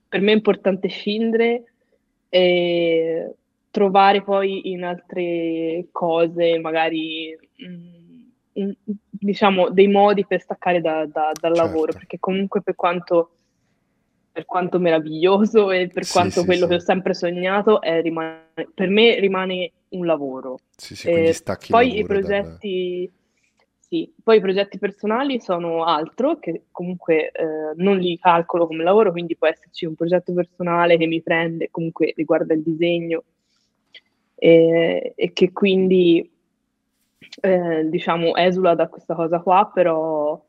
[0.07, 1.63] per me è importante scindere
[2.29, 3.35] e
[3.71, 7.37] trovare poi in altre cose magari...
[7.57, 8.71] Mh, mm,
[9.25, 11.61] diciamo, dei modi per staccare da, da, dal certo.
[11.61, 13.31] lavoro, perché comunque per quanto,
[14.35, 16.67] per quanto meraviglioso e per sì, quanto sì, quello sì.
[16.67, 20.59] che ho sempre sognato, è, rimane, per me rimane un lavoro.
[21.05, 21.33] Eh,
[21.69, 23.09] poi i progetti...
[23.09, 23.23] Da...
[23.87, 29.11] Sì, poi i progetti personali sono altro, che comunque eh, non li calcolo come lavoro,
[29.11, 33.23] quindi può esserci un progetto personale che mi prende, comunque riguarda il disegno,
[34.35, 36.29] e, e che quindi
[37.39, 40.43] eh, diciamo, esula da questa cosa qua, però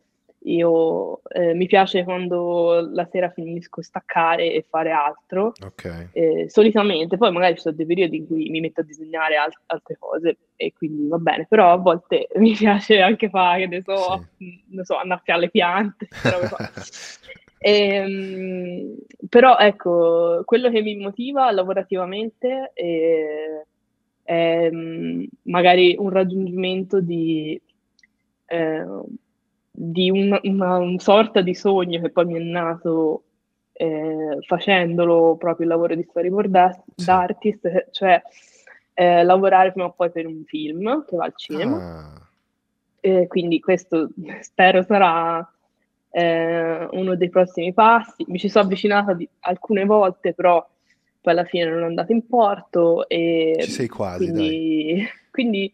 [0.47, 5.53] io eh, mi piace quando la sera finisco staccare e fare altro.
[5.61, 6.09] Okay.
[6.13, 9.63] Eh, solitamente, poi magari ci sono dei periodi in cui mi metto a disegnare alt-
[9.67, 14.27] altre cose e quindi va bene, però a volte mi piace anche fare, ne so,
[14.37, 14.63] sì.
[14.69, 16.09] non so, annaffiare le piante,
[17.59, 18.97] e, ehm,
[19.29, 23.65] però ecco, quello che mi motiva lavorativamente è
[24.27, 27.59] è mm, magari un raggiungimento di,
[28.47, 28.85] eh,
[29.79, 33.25] di una, una, una, sorta di sogno che poi mi è nato
[33.73, 37.11] eh, facendolo proprio il lavoro di storyboard sì.
[37.11, 38.23] artist, cioè
[38.95, 42.19] eh, lavorare prima o poi per un film che va al cinema.
[43.01, 43.27] Ah.
[43.27, 44.09] quindi questo
[44.41, 45.47] spero sarà
[46.11, 48.25] eh, uno dei prossimi passi.
[48.29, 50.67] Mi ci sono avvicinata di, alcune volte, però
[51.21, 53.07] poi alla fine non è andato in porto.
[53.09, 55.71] E Ci sei quasi, quindi, quindi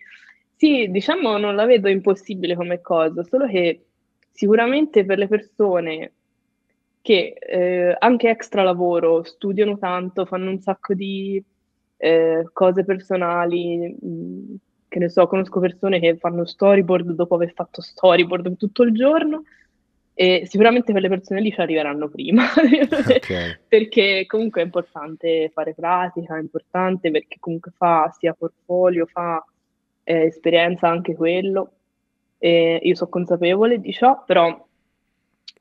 [0.57, 3.85] sì, diciamo non la vedo impossibile come cosa, solo che
[4.33, 6.13] sicuramente per le persone
[7.03, 11.43] che eh, anche extra lavoro studiano tanto, fanno un sacco di
[11.97, 14.55] eh, cose personali, mh, mm,
[14.89, 19.43] che ne so, conosco persone che fanno storyboard dopo aver fatto storyboard tutto il giorno
[20.15, 23.59] e sicuramente quelle persone lì ci arriveranno prima, okay.
[23.67, 29.45] perché comunque è importante fare pratica, è importante perché comunque fa sia portfolio, fa
[30.05, 31.73] eh, esperienza anche quello.
[32.45, 34.67] E io sono consapevole di ciò, però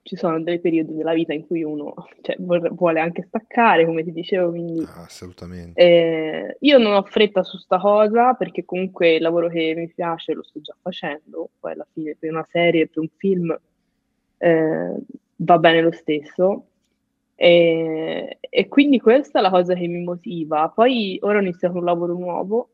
[0.02, 4.12] ci sono dei periodi della vita in cui uno cioè, vuole anche staccare, come ti
[4.12, 4.84] dicevo, quindi...
[4.88, 5.80] Ah, assolutamente.
[5.80, 10.34] Eh, io non ho fretta su sta cosa perché comunque il lavoro che mi piace
[10.34, 13.56] lo sto già facendo, poi alla fine per una serie, per un film
[14.39, 14.96] eh,
[15.36, 16.65] va bene lo stesso.
[17.36, 20.67] E, e, quindi questa è la cosa che mi motiva.
[20.70, 22.70] Poi ora ho iniziato un lavoro nuovo,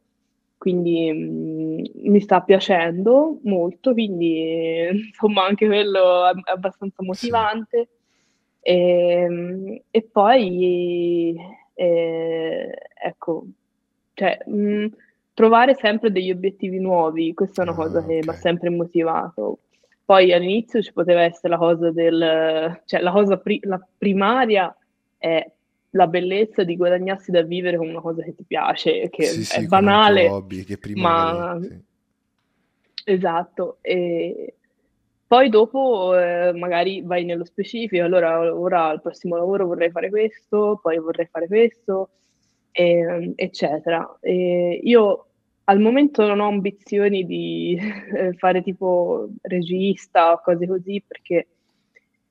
[0.67, 7.89] quindi mh, mm, mi sta piacendo molto, quindi insomma anche quello è, è abbastanza motivante.
[8.59, 11.35] E, e, poi
[11.73, 13.45] eh, ecco,
[14.13, 14.85] cioè, mh, mm,
[15.33, 18.19] trovare sempre degli obiettivi nuovi, questa è una ah, cosa che okay.
[18.23, 19.59] mi ha sempre motivato.
[20.03, 22.81] Poi all'inizio ci poteva essere la cosa del...
[22.85, 24.75] cioè la cosa pri- la primaria
[25.17, 25.49] è
[25.91, 29.59] la bellezza di guadagnarsi da vivere con una cosa che ti piace, che sì, è
[29.61, 31.57] sì, banale, hobby, che ma...
[31.61, 31.85] Sì.
[33.09, 34.55] Esatto, e
[35.27, 40.79] poi dopo eh, magari vai nello specifico, allora ora al prossimo lavoro vorrei fare questo,
[40.81, 42.09] poi vorrei fare questo,
[42.71, 44.17] e, eccetera.
[44.21, 45.27] E io
[45.65, 51.47] al momento non ho ambizioni di eh, fare tipo regista o cose così, perché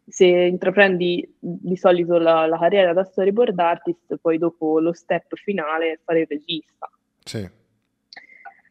[0.09, 5.92] se intraprendi di solito la, la, carriera da storyboard artist, poi dopo lo step finale
[5.92, 6.90] è fare il regista.
[7.25, 7.49] Sì.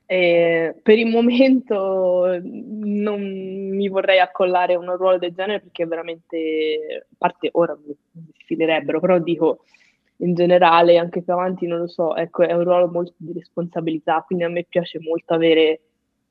[0.08, 7.15] E per il momento non mi vorrei accollare un ruolo del genere perché veramente, a
[7.17, 7.95] parte ora mi
[8.38, 9.65] sfilerebbero, però dico
[10.17, 14.24] in generale anche più avanti non lo so, ecco è un ruolo molto di responsabilità,
[14.26, 15.82] quindi a me piace molto avere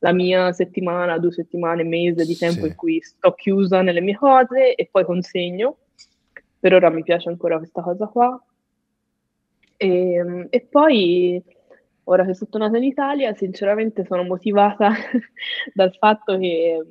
[0.05, 2.67] la mia settimana, due settimane, mese di tempo sì.
[2.67, 5.79] in cui sto chiusa nelle mie cose e poi consegno.
[6.61, 8.45] Per ora mi piace ancora questa cosa qua.
[9.79, 11.43] E, ehm, e poi
[12.07, 14.93] Ora che sono tornata in Italia, sinceramente sono motivata
[15.73, 16.85] dal fatto che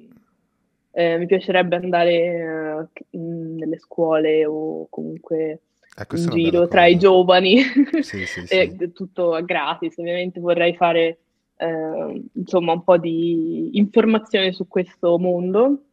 [0.92, 5.60] eh, mi piacerebbe andare eh, nelle scuole o comunque
[5.96, 7.62] ecco, in giro tra i giovani,
[8.02, 8.92] sì, sì, sì.
[8.92, 10.00] tutto gratis.
[10.00, 11.20] Ovviamente vorrei fare
[11.58, 15.84] eh, insomma un po' di informazione su questo mondo.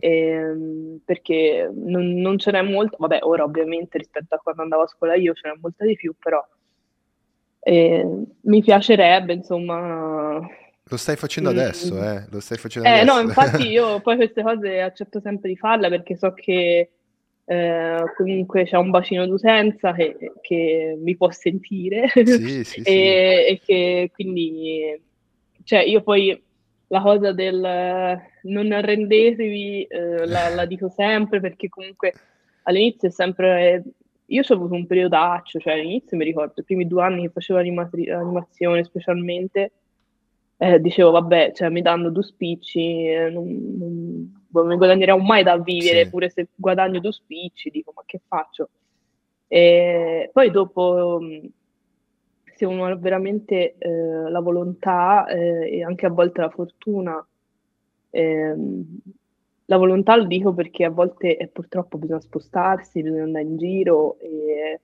[0.00, 4.86] Eh, perché non, non ce n'è molto, vabbè, ora ovviamente rispetto a quando andavo a
[4.86, 6.40] scuola io ce n'è molta di più, però
[7.60, 10.40] e mi piacerebbe, insomma...
[10.90, 11.52] Lo stai facendo mm.
[11.52, 12.24] adesso, eh?
[12.30, 13.12] Lo stai facendo eh, adesso.
[13.12, 16.90] no, infatti io poi queste cose accetto sempre di farle perché so che
[17.50, 22.92] eh, comunque c'è un bacino d'utenza che, che mi può sentire sì, sì, e, sì.
[22.92, 25.00] e, che quindi,
[25.64, 26.38] cioè io poi
[26.88, 32.12] la cosa del non arrendetevi eh, la, la, dico sempre perché comunque
[32.64, 33.82] all'inizio è sempre
[34.26, 37.58] io ho avuto un periodaccio, cioè all'inizio mi ricordo, i primi due anni che facevo
[37.58, 39.72] animatri- animazione specialmente,
[40.58, 43.46] eh, dicevo vabbè, cioè, mi danno due spicci, eh, non,
[43.78, 46.10] non, non, mi guadagnerò mai da vivere, sì.
[46.10, 48.68] pure se guadagno due spicci, dico ma che faccio?
[49.46, 51.20] E poi dopo,
[52.54, 57.26] se uno ha veramente eh, la volontà eh, e anche a volte la fortuna,
[58.10, 58.98] ehm,
[59.66, 64.18] la volontà lo dico perché a volte eh, purtroppo bisogna spostarsi, bisogna andare in giro
[64.18, 64.80] e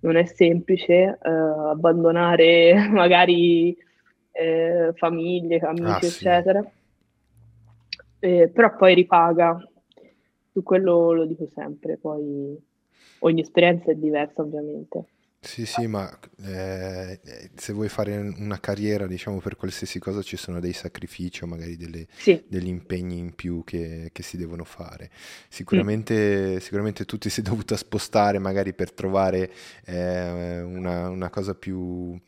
[0.00, 3.76] non è semplice eh, abbandonare magari
[4.32, 6.62] eh, famiglie, amici, ah, eccetera.
[6.62, 6.77] Sì.
[8.18, 9.56] Però poi ripaga,
[10.52, 12.56] su quello lo dico sempre, poi
[13.20, 15.04] ogni esperienza è diversa ovviamente.
[15.40, 16.10] Sì, sì, ma
[16.44, 17.20] eh,
[17.54, 21.76] se vuoi fare una carriera, diciamo, per qualsiasi cosa ci sono dei sacrifici o magari
[21.76, 22.42] delle, sì.
[22.48, 25.10] degli impegni in più che, che si devono fare.
[25.48, 26.56] Sicuramente, mm.
[26.56, 29.50] sicuramente tu ti sei dovuta spostare magari per trovare
[29.84, 32.18] eh, una, una cosa più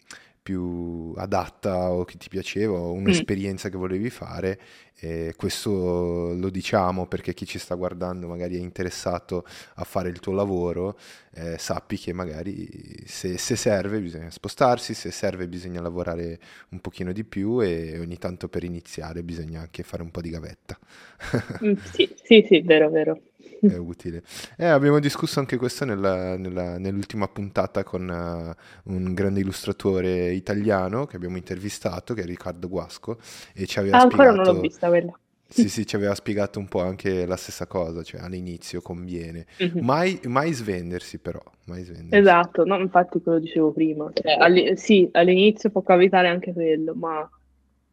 [0.42, 3.70] più adatta o che ti piaceva o un'esperienza mm.
[3.70, 4.60] che volevi fare
[5.02, 10.20] e questo lo diciamo perché chi ci sta guardando magari è interessato a fare il
[10.20, 10.98] tuo lavoro
[11.34, 12.68] eh, sappi che magari
[13.06, 16.38] se, se, serve bisogna spostarsi se serve bisogna lavorare
[16.70, 20.30] un pochino di più e ogni tanto per iniziare bisogna anche fare un po' di
[20.30, 20.78] gavetta
[21.64, 23.20] mm, sì sì sì vero vero
[23.68, 24.22] è utile.
[24.56, 31.06] Eh, abbiamo discusso anche questo nella, nella, nell'ultima puntata con uh, un grande illustratore italiano
[31.06, 33.18] che abbiamo intervistato, che è Riccardo Guasco,
[33.54, 34.28] e ci aveva ah, spiegato...
[34.28, 35.18] Ancora non l'ho vista quella.
[35.50, 39.46] Sì, sì, ci aveva spiegato un po' anche la stessa cosa, cioè all'inizio conviene.
[39.60, 39.84] Mm-hmm.
[39.84, 42.16] Mai, mai, svendersi però, mai svendersi.
[42.16, 44.08] Esatto, no, infatti quello dicevo prima.
[44.14, 47.28] Cioè, all- sì, all'inizio può capitare anche quello, ma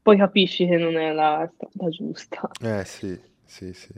[0.04, 2.48] poi capisci che non è la strada giusta.
[2.62, 3.94] Eh sì, sì, sì.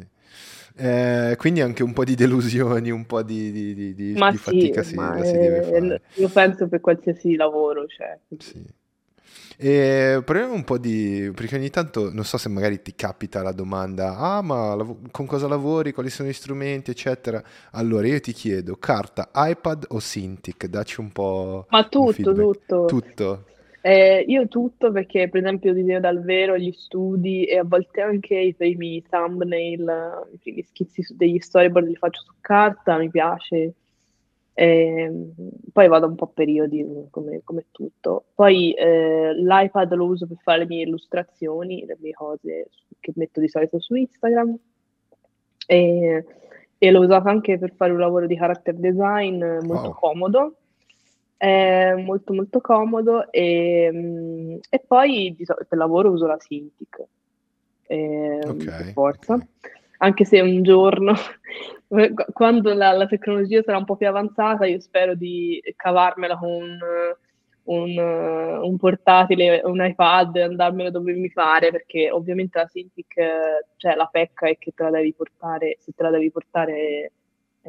[0.76, 4.90] Eh, quindi anche un po' di delusioni, un po' di, di, di, di, fatica sì,
[4.90, 6.02] si, la si deve fare.
[6.16, 7.86] Io penso per qualsiasi lavoro.
[7.88, 8.18] Cioè.
[8.38, 8.78] Sì.
[9.62, 11.32] E parliamo un po' di...
[11.36, 15.26] perché ogni tanto non so se magari ti capita la domanda, ah ma lav- con
[15.26, 17.44] cosa lavori, quali sono gli strumenti, eccetera.
[17.72, 20.66] Allora io ti chiedo, carta, iPad o Cintiq?
[20.68, 21.66] Dacci un po'...
[21.70, 22.86] Ma tutto, tutto.
[22.86, 23.46] Tutto.
[23.82, 28.38] Eh, io tutto perché, per esempio, disegno dal vero, gli studi e a volte anche
[28.38, 33.74] i primi thumbnail, i primi schizzi degli storyboard li faccio su carta, mi piace.
[34.54, 35.12] Eh,
[35.72, 38.26] poi vado un po' a periodi come, come tutto.
[38.36, 42.68] Poi eh, l'iPad lo uso per fare le mie illustrazioni, le mie cose
[43.00, 44.58] che metto di solito su Instagram.
[45.66, 46.26] E,
[46.78, 49.94] e l'ho usato anche per fare un lavoro di character design molto wow.
[49.94, 50.59] comodo
[51.40, 57.02] è molto molto comodo e, mm, e poi per lavoro uso la Cintiq
[57.88, 59.48] eh, okay, forza okay.
[60.00, 61.14] anche se un giorno
[62.34, 66.78] quando la, la, tecnologia sarà un po' più avanzata io spero di cavarmela con
[67.64, 73.14] un, un portatile un iPad e andarmelo dove mi pare perché ovviamente la Cintiq
[73.78, 77.14] cioè la pecca è che te la devi portare se te la devi portare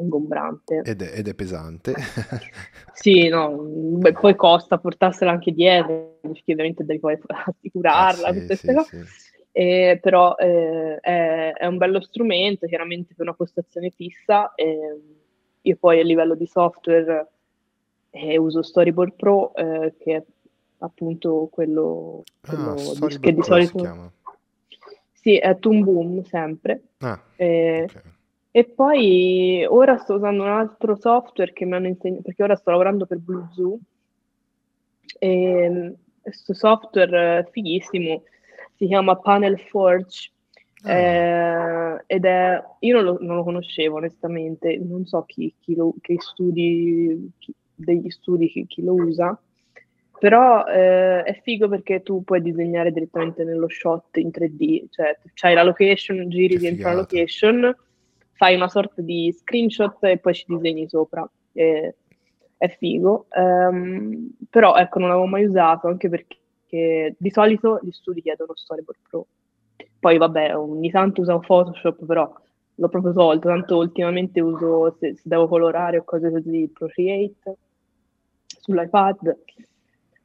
[0.01, 0.83] ingombrante.
[0.85, 1.95] Ed è, ed è pesante.
[2.93, 8.41] sì, no, beh, poi costa portarsela anche dietro, perché ovviamente devi poi assicurarla, ah, sì,
[8.41, 9.07] tutte sì, queste cose.
[9.53, 14.55] Eh, però eh, è, è, un bello strumento, chiaramente per una postazione fissa.
[14.55, 15.01] Eh,
[15.63, 17.29] io poi a livello di software
[18.11, 20.25] eh, uso Storyboard Pro, eh, che
[20.79, 23.79] appunto quello, Ah, quello di- che di Pro si solito...
[23.79, 24.13] chiama.
[25.13, 26.83] Sì, è Toon Boom sempre.
[27.01, 28.03] Ah, Eh, ok.
[28.53, 32.71] E poi ora sto usando un altro software che mi hanno insegnato, perché ora sto
[32.71, 33.79] lavorando per Blue Zoo.
[35.19, 38.23] E questo software fighissimo
[38.77, 40.31] si chiama Panel Forge.
[40.83, 45.75] Ah, eh, ed è io non lo, non lo conoscevo onestamente, non so chi, chi
[45.75, 49.39] lo, che studi, chi- degli studi chi, chi lo usa,
[50.19, 55.55] però eh, è figo perché tu puoi disegnare direttamente nello shot in 3D, cioè c'hai
[55.55, 57.77] la location, giri dentro la location,
[58.41, 61.29] fai una sorta di screenshot e poi ci disegni sopra.
[61.53, 61.95] Eh,
[62.57, 68.23] è figo, Ehm, però ecco non l'avevo mai usato anche perché di solito gli studi
[68.23, 69.27] chiedono Storyboard Pro.
[69.99, 72.33] Poi vabbè, ogni tanto uso Photoshop, però
[72.77, 77.57] l'ho proprio tolto, tanto ultimamente uso, se, se devo colorare o cose così, Procreate
[78.47, 79.37] sull'iPad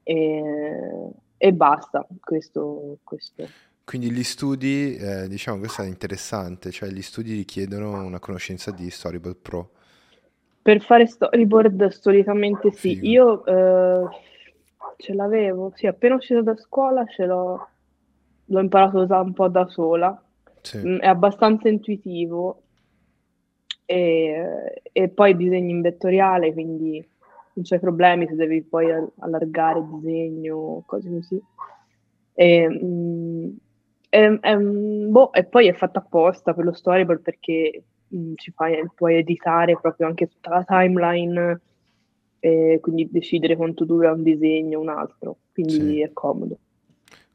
[0.04, 3.44] e, e basta, questo, questo.
[3.86, 8.90] Quindi gli studi, eh, diciamo, questo è interessante, cioè gli studi richiedono una conoscenza di
[8.90, 9.72] Storyboard Pro.
[10.62, 13.08] Per fare storyboard solitamente sì, Figo.
[13.10, 14.08] io eh,
[14.98, 17.68] ce l'avevo, sì, appena uscito da scuola ce l'ho,
[18.46, 20.20] l'ho imparato a usare un po' da sola,
[20.64, 22.64] Sì, Mm, è abbastanza intuitivo
[23.86, 27.06] e, e poi disegni in vettoriale, quindi
[27.54, 31.42] non c'è problemi se devi poi al- allargare il disegno, cose così.
[32.34, 33.50] E, mm,
[34.40, 37.84] è un- boh, e poi è fatta apposta per lo storyboard perché
[38.16, 41.62] mm, ci fai, puoi editare proprio anche tutta la timeline,
[42.40, 46.02] e quindi decidere quanto dura un disegno o un altro, quindi sì.
[46.02, 46.58] è comodo.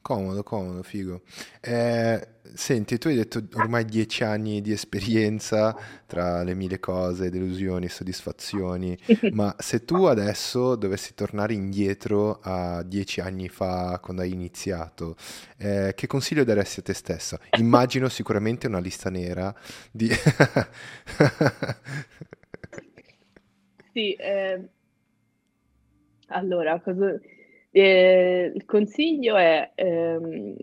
[0.03, 1.21] Comodo, comodo, figo.
[1.61, 5.77] Eh, senti, tu hai detto ormai dieci anni di esperienza
[6.07, 8.97] tra le mille cose, delusioni, soddisfazioni,
[9.29, 15.15] ma se tu adesso dovessi tornare indietro a dieci anni fa, quando hai iniziato,
[15.57, 17.39] eh, che consiglio daresti a te stessa?
[17.51, 19.53] Immagino sicuramente una lista nera
[19.91, 20.09] di...
[23.93, 24.69] Sì, eh,
[26.29, 27.19] allora, cosa-
[27.71, 30.55] eh, il consiglio è ehm,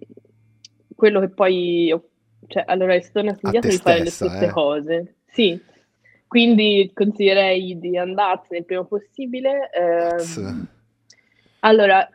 [0.94, 1.94] quello che poi,
[2.46, 2.94] cioè, allora,
[3.42, 4.50] A indietro te di fare le stessa, stesse eh?
[4.50, 5.60] cose, sì,
[6.26, 9.70] quindi consiglierei di andarsene il prima possibile.
[9.70, 10.68] Ehm,
[11.60, 12.06] allora,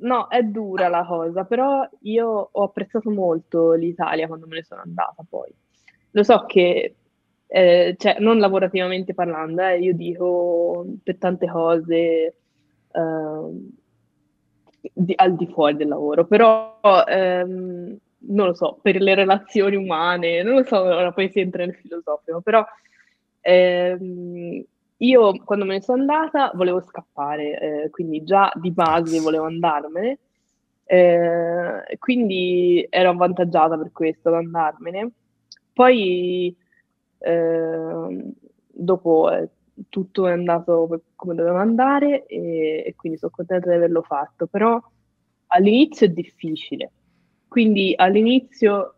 [0.00, 4.82] no, è dura la cosa, però io ho apprezzato molto l'Italia quando me ne sono
[4.82, 5.50] andata poi.
[6.10, 6.96] Lo so che,
[7.46, 12.36] eh, cioè, non lavorativamente parlando, eh, io dico per tante cose
[12.92, 13.70] ehm,
[14.92, 20.42] di- al di fuori del lavoro, però ehm, non lo so, per le relazioni umane,
[20.42, 22.64] non lo so, ora poi si entra nel filosofico, però
[23.40, 24.64] ehm,
[24.98, 30.18] io quando me ne sono andata volevo scappare, eh, quindi già di base volevo andarmene,
[30.84, 35.10] eh, quindi ero avvantaggiata per questo ad andarmene.
[35.72, 36.54] Poi
[37.18, 38.32] ehm,
[38.68, 39.48] dopo eh,
[39.88, 44.80] tutto è andato come doveva andare e, e quindi sono contenta di averlo fatto, però
[45.48, 46.90] all'inizio è difficile.
[47.48, 48.94] Quindi all'inizio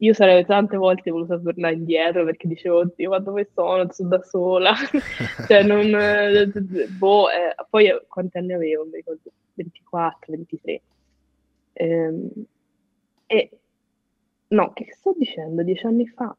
[0.00, 3.90] io sarei tante volte voluta tornare indietro perché dicevo, oddio, ma dove sono?
[3.92, 4.74] Sono da sola.
[5.46, 5.90] Cioè, non...
[6.98, 8.84] boh, eh, poi quanti anni avevo?
[8.84, 10.82] Mi ricordo, 24, 23.
[11.72, 12.30] Ehm,
[13.26, 13.50] e
[14.48, 15.62] no, che sto dicendo?
[15.62, 16.34] Dieci anni fa?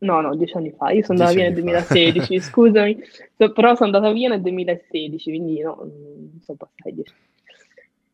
[0.00, 0.90] No, no, dieci anni fa.
[0.90, 1.94] Io sono andata via nel anni fa.
[1.94, 2.98] 2016, scusami,
[3.36, 7.28] però sono andata via nel 2016, quindi no, non sono passati dieci anni.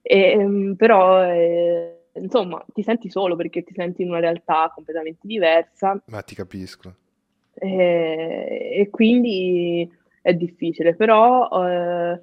[0.03, 6.01] Ehm, però, eh, insomma, ti senti solo perché ti senti in una realtà completamente diversa
[6.07, 6.95] Ma ti capisco.
[7.55, 9.89] eh, e quindi
[10.22, 12.20] è difficile, però eh,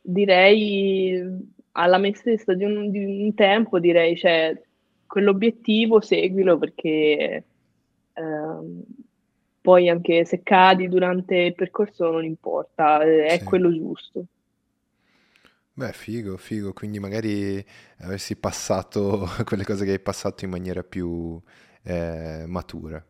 [0.00, 1.22] direi
[1.72, 4.58] alla me stessa di un, di un tempo, direi, cioè,
[5.06, 7.44] quell'obiettivo seguilo perché
[8.14, 8.82] ehm,
[9.60, 13.44] poi anche se cadi durante il percorso non importa, eh, è Sì.
[13.44, 14.24] quello giusto.
[15.72, 17.64] Beh, figo, figo, quindi magari
[17.98, 21.40] avresti passato quelle cose che hai passato in maniera più
[21.82, 23.02] eh, matura.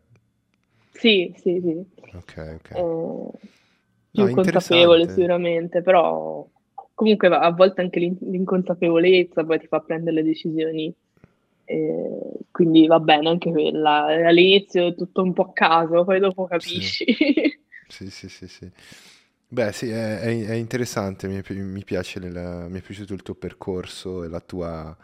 [0.92, 1.84] Sì, sì, sì.
[2.14, 2.70] Ok, ok.
[2.72, 3.30] Eh,
[4.12, 5.08] No, più consapevole interessante.
[5.08, 6.46] sicuramente, però
[6.94, 10.94] comunque a volte anche l'in- l'inconsapevolezza poi ti fa prendere le decisioni,
[11.70, 14.04] eh, quindi va bene anche quella.
[14.06, 17.04] All'inizio è tutto un po' a caso, poi dopo Sì, capisci.
[17.86, 18.70] sì, sì, sì, sì.
[19.48, 24.22] Beh, sì, è, è- interessante, mi, mi piace il- mi è piaciuto il tuo percorso
[24.24, 24.96] e la tua,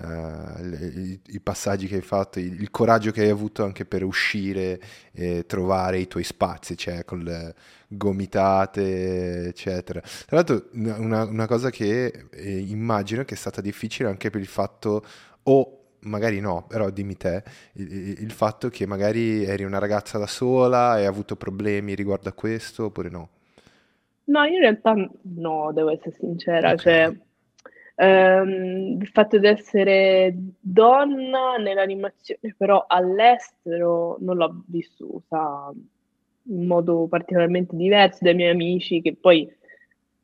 [0.00, 4.04] uh, i, i, passaggi che hai fatto, il, il, coraggio che hai avuto anche per
[4.04, 4.78] uscire
[5.12, 7.54] e trovare i tuoi spazi, cioè con le
[7.88, 10.00] gomitate, eccetera.
[10.00, 14.46] Tra l'altro una, una cosa che eh, immagino che è stata difficile anche per il
[14.46, 15.02] fatto
[15.44, 17.42] o magari no, però dimmi te,
[17.74, 22.28] il, il, fatto che magari eri una ragazza da sola e hai avuto problemi riguardo
[22.28, 23.28] a questo oppure no?
[24.24, 26.76] No, in realtà no, devo essere sincera, okay.
[26.78, 27.16] cioè
[27.96, 35.72] ehm, il fatto di essere donna nell'animazione, però all'estero non l'ho vissuta
[36.46, 39.50] in modo particolarmente diverso dai miei amici, che poi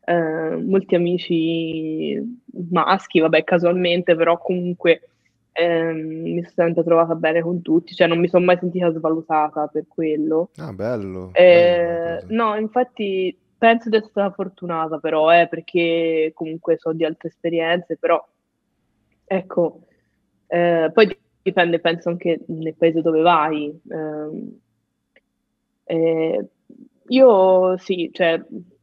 [0.04, 2.38] eh, molti amici
[2.70, 5.09] maschi, vabbè, casualmente, però comunque
[5.52, 9.66] ehm, mi sono sempre trovata bene con tutti, cioè non mi sono mai sentita svalutata
[9.66, 10.50] per quello.
[10.56, 11.30] Ah, bello.
[11.32, 17.04] Eh, bello no, infatti penso di essere stata fortunata però, eh, perché comunque so di
[17.04, 18.24] altre esperienze, però
[19.24, 19.80] ecco,
[20.46, 23.80] eh, poi dipende, penso anche nel paese dove vai.
[23.90, 24.58] Ehm,
[25.84, 26.48] eh,
[27.08, 28.42] io sì, cioè,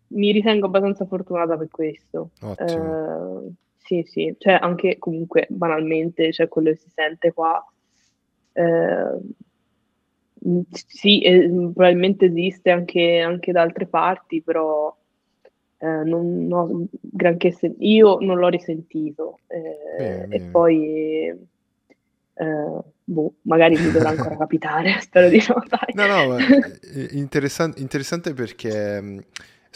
[0.09, 2.32] mi ritengo abbastanza fortunata per questo.
[2.41, 3.53] Ottimo.
[3.88, 7.65] Sì, sì, cioè anche comunque banalmente, cioè quello che si sente qua,
[8.51, 9.17] eh,
[10.71, 14.93] sì, eh, probabilmente esiste anche, anche, da altre parti, però
[15.77, 19.39] eh, non ho granché sen- io non l'ho risentito.
[19.47, 20.51] Eh, bene, e bene.
[20.51, 21.27] poi,
[22.33, 25.63] eh, boh, magari mi dovrà ancora capitare, spero di no.
[25.65, 25.93] Dai.
[25.93, 26.38] No, no,
[27.13, 29.23] interessante, interessante perché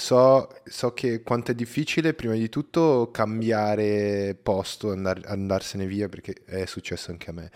[0.02, 6.34] So, so, che quanto è difficile, prima di tutto, cambiare posto, andar, andarsene via, perché
[6.43, 7.52] è successo anche a me.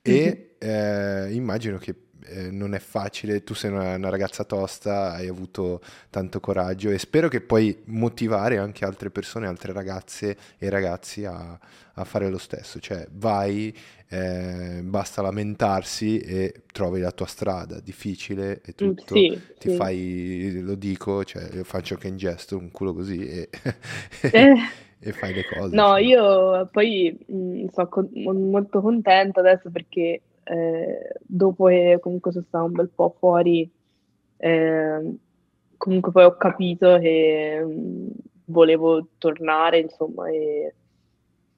[0.00, 1.26] E mm-hmm.
[1.26, 1.96] eh, immagino che
[2.28, 6.98] eh, non è facile, tu sei una, una, ragazza tosta, hai avuto tanto coraggio e
[6.98, 11.58] spero che puoi motivare anche altre persone, altre ragazze e ragazzi a,
[11.94, 13.74] a fare lo stesso, cioè vai,
[14.08, 19.76] eh, basta lamentarsi e trovi la tua strada, difficile e mm, tutto, sì, ti sì.
[19.76, 23.48] fai, lo dico, cioè io faccio anche in gesto, un culo così e...
[24.20, 24.54] eh.
[25.00, 25.74] e fai le cose.
[25.74, 25.98] No, insomma.
[25.98, 32.44] io poi mh, mm, sono con- molto contenta adesso perché eh, dopo che comunque sono
[32.48, 33.70] stata un bel po' fuori,
[34.38, 35.14] eh,
[35.76, 38.08] comunque poi ho capito che mh, mm,
[38.46, 40.74] volevo tornare, insomma, e,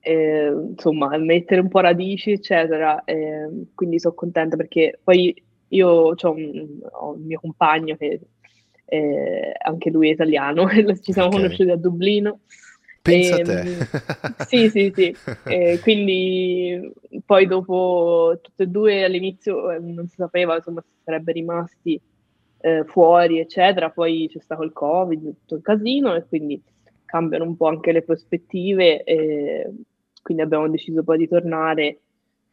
[0.01, 3.05] e, insomma, mettere un po' radici, eccetera.
[3.05, 5.35] E, quindi sono contenta perché poi
[5.69, 8.21] io ho un, ho un mio compagno che
[8.87, 10.67] eh, anche lui è italiano,
[11.01, 11.43] ci siamo okay.
[11.43, 12.41] conosciuti a Dublino.
[13.03, 13.61] Pensa e, a te.
[13.61, 13.87] Ehm,
[14.47, 15.17] sì, sì, sì.
[15.45, 16.93] E quindi
[17.25, 22.01] poi dopo tutte e due all'inizio eh, non si sapeva insomma se sarebbe rimasti
[22.61, 23.91] eh, fuori, eccetera.
[23.91, 26.63] Poi c'è stato il Covid, tutto il casino e quindi
[27.05, 29.03] cambiano un po' anche le prospettive.
[29.05, 29.73] E
[30.23, 32.01] quindi abbiamo deciso poi di tornare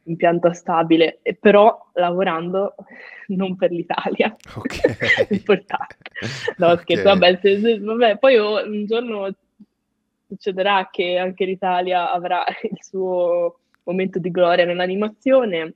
[0.08, 2.74] in pianta stabile, e però lavorando
[3.28, 4.34] non per l'Italia.
[4.56, 5.28] Ok.
[5.30, 5.96] Importante.
[6.56, 7.18] No, scherzo, okay.
[7.18, 9.30] vabbè, se, se, vabbè, poi un giorno
[10.28, 15.74] succederà che anche l'Italia avrà il suo momento di gloria nell'animazione.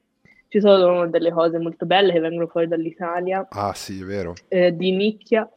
[0.48, 3.46] Ci sono delle cose molto belle che vengono fuori dall'Italia.
[3.48, 4.34] Ah, sì, è vero.
[4.48, 5.50] Eh, di nicchia,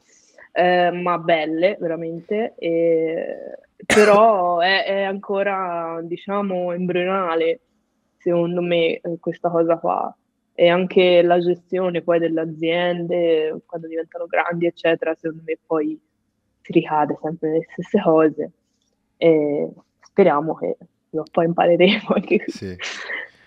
[0.53, 2.55] eh, ma belle, veramente.
[2.57, 3.57] E...
[3.85, 7.59] Però è, è, ancora, diciamo, embrionale,
[8.17, 10.15] secondo me, eh, questa cosa qua.
[10.57, 15.99] E anche la gestione poi delle aziende, quando diventano grandi, eccetera, secondo me poi
[16.61, 18.51] si ricade sempre nelle stesse cose
[19.17, 19.69] e
[20.01, 20.77] speriamo che
[21.31, 22.51] poi impareremo anche qui.
[22.51, 22.75] Sì.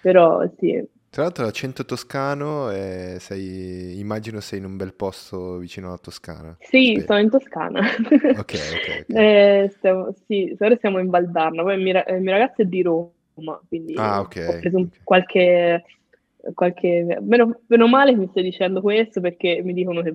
[0.00, 0.86] Però sì.
[1.10, 6.56] Tra l'altro l'accento toscano, e sei, immagino sei in un bel posto vicino alla Toscana.
[6.60, 7.06] Sì, Spero.
[7.06, 7.80] sono in Toscana.
[7.80, 8.36] Ok, ok.
[8.38, 9.04] okay.
[9.08, 12.82] Eh, stiamo, sì, ora siamo in Valdarno, poi il mio, il mio ragazzo è di
[12.82, 14.90] Roma, quindi ah, okay, ho preso okay.
[15.02, 15.84] qualche...
[16.52, 20.14] qualche meno, meno male che mi stai dicendo questo perché mi dicono che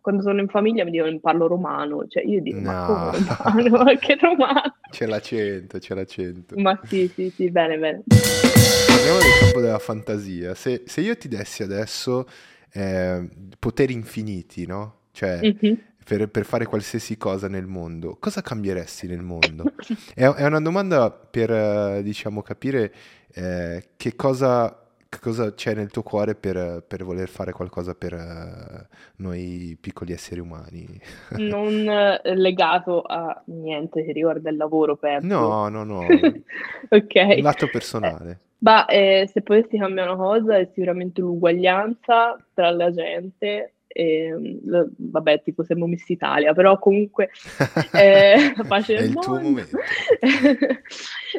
[0.00, 2.70] quando sono in famiglia mi dicono parlo romano, cioè io dico no.
[2.70, 4.74] ma come romano, ma che romano?
[4.90, 6.54] C'è l'accento, c'è l'accento.
[6.58, 8.02] Ma sì, sì, sì, bene, bene.
[8.06, 10.54] Parliamo del campo della fantasia.
[10.54, 12.26] Se, se io ti dessi adesso
[12.72, 13.28] eh,
[13.58, 14.96] poteri infiniti, no?
[15.12, 15.74] Cioè, mm-hmm.
[16.04, 19.72] per, per, fare qualsiasi cosa nel mondo, cosa cambieresti nel mondo?
[20.14, 22.92] è, è, una domanda per, diciamo, capire
[23.32, 24.79] eh, che cosa
[25.18, 30.40] cosa c'è nel tuo cuore per, per voler fare qualcosa per uh, noi piccoli esseri
[30.40, 30.86] umani?
[31.38, 35.26] non eh, legato a niente che riguarda il lavoro, penso.
[35.26, 36.06] No, no, no.
[36.88, 37.38] ok.
[37.40, 38.38] Lato personale.
[38.58, 43.74] Ma eh, se potessi cambiare una cosa è sicuramente l'uguaglianza tra la gente.
[43.88, 47.30] E, mm, vabbè, tipo siamo Miss Italia, però comunque
[47.92, 49.20] eh, pace è il mondo.
[49.20, 49.76] tuo momento.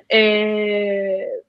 [0.08, 1.44] e,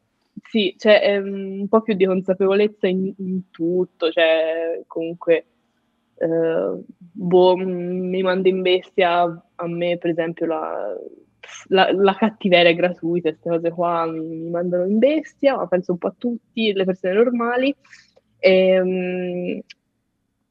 [0.53, 5.46] sì, c'è um, un po' più di consapevolezza in, in tutto, cioè comunque
[6.16, 9.22] uh, boh, mi manda in bestia
[9.55, 10.94] a me per esempio la,
[11.68, 15.98] la, la cattiveria gratuita, queste cose qua mi, mi, mandano in bestia, ma penso un
[15.98, 17.74] po' a tutti, le persone normali.
[18.38, 19.61] E, um,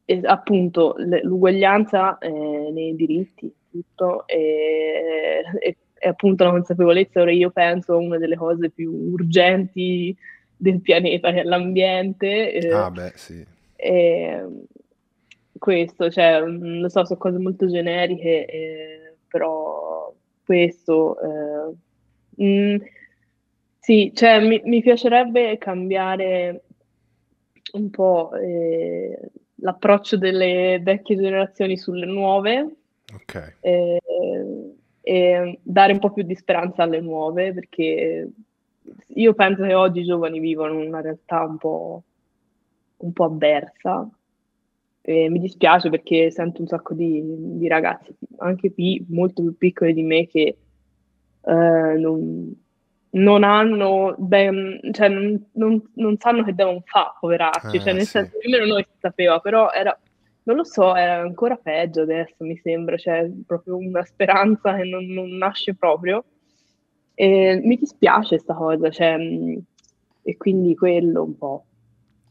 [0.05, 7.51] e appunto l'uguaglianza eh, nei diritti, tutto, e, e, e, appunto la consapevolezza, ora io
[7.51, 10.15] penso, una delle cose più urgenti
[10.57, 12.53] del pianeta, che è l'ambiente.
[12.53, 13.45] Eh, ah beh, sì.
[13.75, 14.45] E,
[15.59, 20.11] questo, cioè, lo so, sono cose molto generiche, eh, però
[20.43, 21.17] questo...
[21.21, 21.75] Eh,
[22.43, 22.75] mh, mm,
[23.77, 26.63] sì, cioè, mi, mi, piacerebbe cambiare
[27.73, 29.19] un po' eh,
[29.55, 32.75] l'approccio delle vecchie generazioni sulle nuove
[33.13, 33.53] okay.
[33.59, 33.99] e,
[35.01, 38.29] e, dare un po' più di speranza alle nuove perché
[39.07, 42.03] io penso che oggi i giovani vivono una realtà un po',
[42.97, 44.09] un po avversa
[45.01, 47.21] e mi dispiace perché sento un sacco di,
[47.57, 50.57] di ragazzi anche qui molto più piccoli di me che
[51.43, 52.55] eh, non,
[53.11, 58.03] non hanno ben, cioè non, non, non, sanno che devono fare, poveracci, eh, cioè nel
[58.03, 58.09] sì.
[58.11, 59.97] senso, almeno noi si sapeva, però era,
[60.43, 65.05] non lo so, era ancora peggio adesso mi sembra, cioè proprio una speranza che non,
[65.05, 66.23] non nasce proprio.
[67.13, 69.17] E mi dispiace questa cosa, cioè,
[70.23, 71.65] e quindi quello un po'.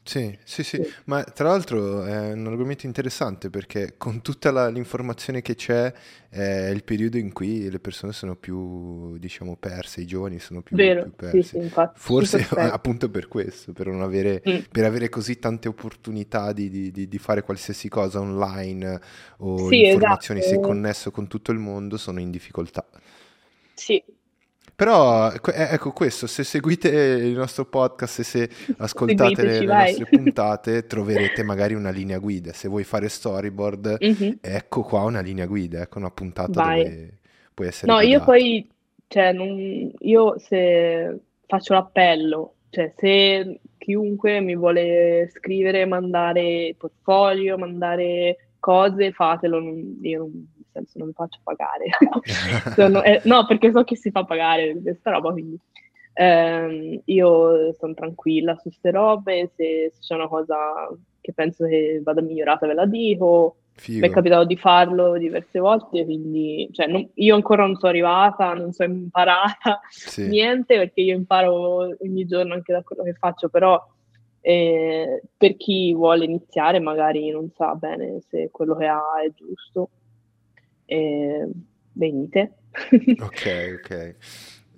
[0.02, 5.42] Sì, sì, sì, ma tra l'altro è un argomento interessante perché con tutta la, l'informazione
[5.42, 5.92] che c'è
[6.28, 10.74] è il periodo in cui le persone sono più, diciamo, perse, i giovani sono più,
[10.74, 11.42] Vero, più persi.
[11.42, 14.58] Sì, sì, infatti, Forse appunto per questo, per non avere, mm.
[14.72, 19.00] per avere così tante opportunità di, di, di, fare qualsiasi cosa online
[19.38, 20.54] o sì, informazioni, esatto.
[20.54, 22.86] sei connesso con tutto il mondo, sono in difficoltà.
[23.74, 24.02] Sì,
[24.80, 25.40] però eh,
[25.74, 31.42] ecco questo, se seguite il nostro podcast e se ascoltate le, le nostre puntate troverete
[31.42, 32.54] magari una linea guida.
[32.54, 34.32] Se vuoi fare storyboard, mm-hmm.
[34.40, 36.82] ecco qua una linea guida, ecco una puntata Vai.
[36.82, 37.18] dove
[37.52, 38.18] puoi essere No, guidato.
[38.18, 38.70] io poi,
[39.06, 48.52] cioè, non, io se faccio l'appello, cioè se chiunque mi vuole scrivere, mandare portfolio, mandare
[48.58, 51.86] cose, fatelo, non, io non senso non mi faccio pagare.
[52.74, 55.58] sono, eh, no, perché so che si fa pagare questa roba, quindi
[56.12, 60.56] eh, io sono tranquilla su queste robe, se, se, c'è una cosa
[61.20, 63.56] che penso che vada migliorata ve la dico.
[63.72, 64.00] Figo.
[64.00, 68.52] Mi è capitato di farlo diverse volte, quindi cioè, non, io ancora non sono arrivata,
[68.52, 70.26] non sono imparata sì.
[70.28, 73.82] niente, perché io imparo ogni giorno anche da quello che faccio, però
[74.42, 79.88] eh, per chi vuole iniziare magari non sa bene se quello che ha è giusto
[80.90, 81.48] eh,
[81.92, 82.52] venite.
[83.20, 84.14] ok, ok.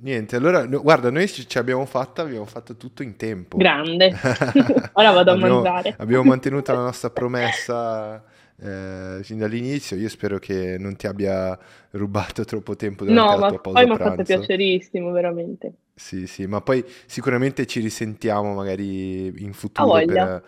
[0.02, 3.56] Niente, allora guarda, noi ci abbiamo fatta, abbiamo fatto tutto in tempo.
[3.56, 4.08] Grande.
[4.94, 5.94] Ora vado a abbiamo, mangiare.
[5.96, 8.22] abbiamo mantenuto la nostra promessa
[8.60, 9.96] eh, fin dall'inizio.
[9.96, 11.56] Io spero che non ti abbia
[11.90, 15.72] rubato troppo tempo durante no, la tua pausa poi mi ha fatto piacerissimo, veramente.
[15.94, 20.44] Sì, sì, ma poi sicuramente ci risentiamo magari in futuro per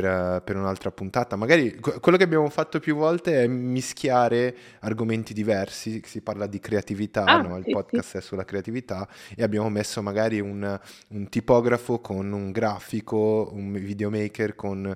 [0.00, 1.36] per, per, un'altra puntata.
[1.36, 7.22] Magari quello che abbiamo fatto più volte è mischiare argomenti diversi, si parla di creatività,
[7.24, 7.58] ah, no?
[7.58, 8.16] il sì, podcast sì.
[8.16, 14.56] è sulla creatività e abbiamo messo magari un, un, tipografo con un grafico, un videomaker
[14.56, 14.92] con...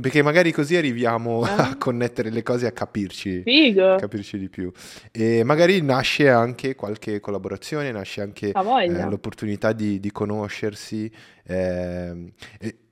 [0.00, 1.70] perché magari così arriviamo ah.
[1.70, 3.42] a connettere le cose e a capirci,
[3.74, 4.70] capirci di più.
[5.10, 11.10] E magari nasce anche qualche collaborazione, nasce anche eh, l'opportunità di, di conoscersi.
[11.44, 12.32] Eh,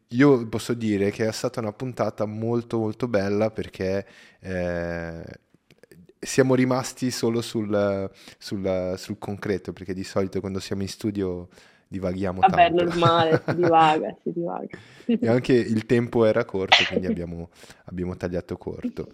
[0.08, 4.06] io posso dire che è stata una puntata molto molto bella perché
[4.40, 5.24] eh,
[6.18, 11.48] siamo rimasti solo sul, sul, sul, concreto, perché di solito quando siamo in studio
[11.88, 12.84] divaghiamo Vabbè, tanto.
[12.84, 14.66] Vabbè, normale, si divaga, si divaga.
[15.06, 17.50] e anche il tempo era corto, quindi abbiamo,
[17.84, 19.08] abbiamo tagliato corto.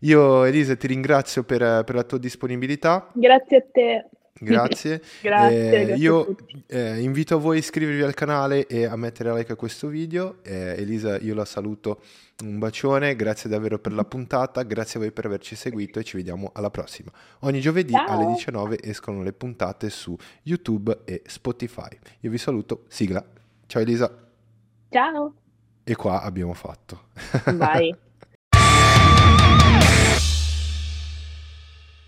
[0.00, 3.08] Io Elisa ti ringrazio per, per la tua disponibilità.
[3.14, 4.08] Grazie a te.
[4.40, 5.02] Grazie.
[5.20, 6.36] grazie, eh, grazie io
[6.66, 10.38] eh, invito a voi a iscrivervi al canale e a mettere like a questo video.
[10.42, 12.00] Eh, Elisa, io la saluto.
[12.44, 16.16] Un bacione, grazie davvero per la puntata, grazie a voi per averci seguito e ci
[16.16, 17.10] vediamo alla prossima.
[17.40, 18.06] Ogni giovedì Ciao.
[18.06, 21.98] alle 19 escono le puntate su YouTube e Spotify.
[22.20, 23.24] Io vi saluto, sigla.
[23.66, 24.26] Ciao Elisa.
[24.88, 25.34] Ciao.
[25.82, 27.08] E qua abbiamo fatto.
[27.54, 27.96] Vai.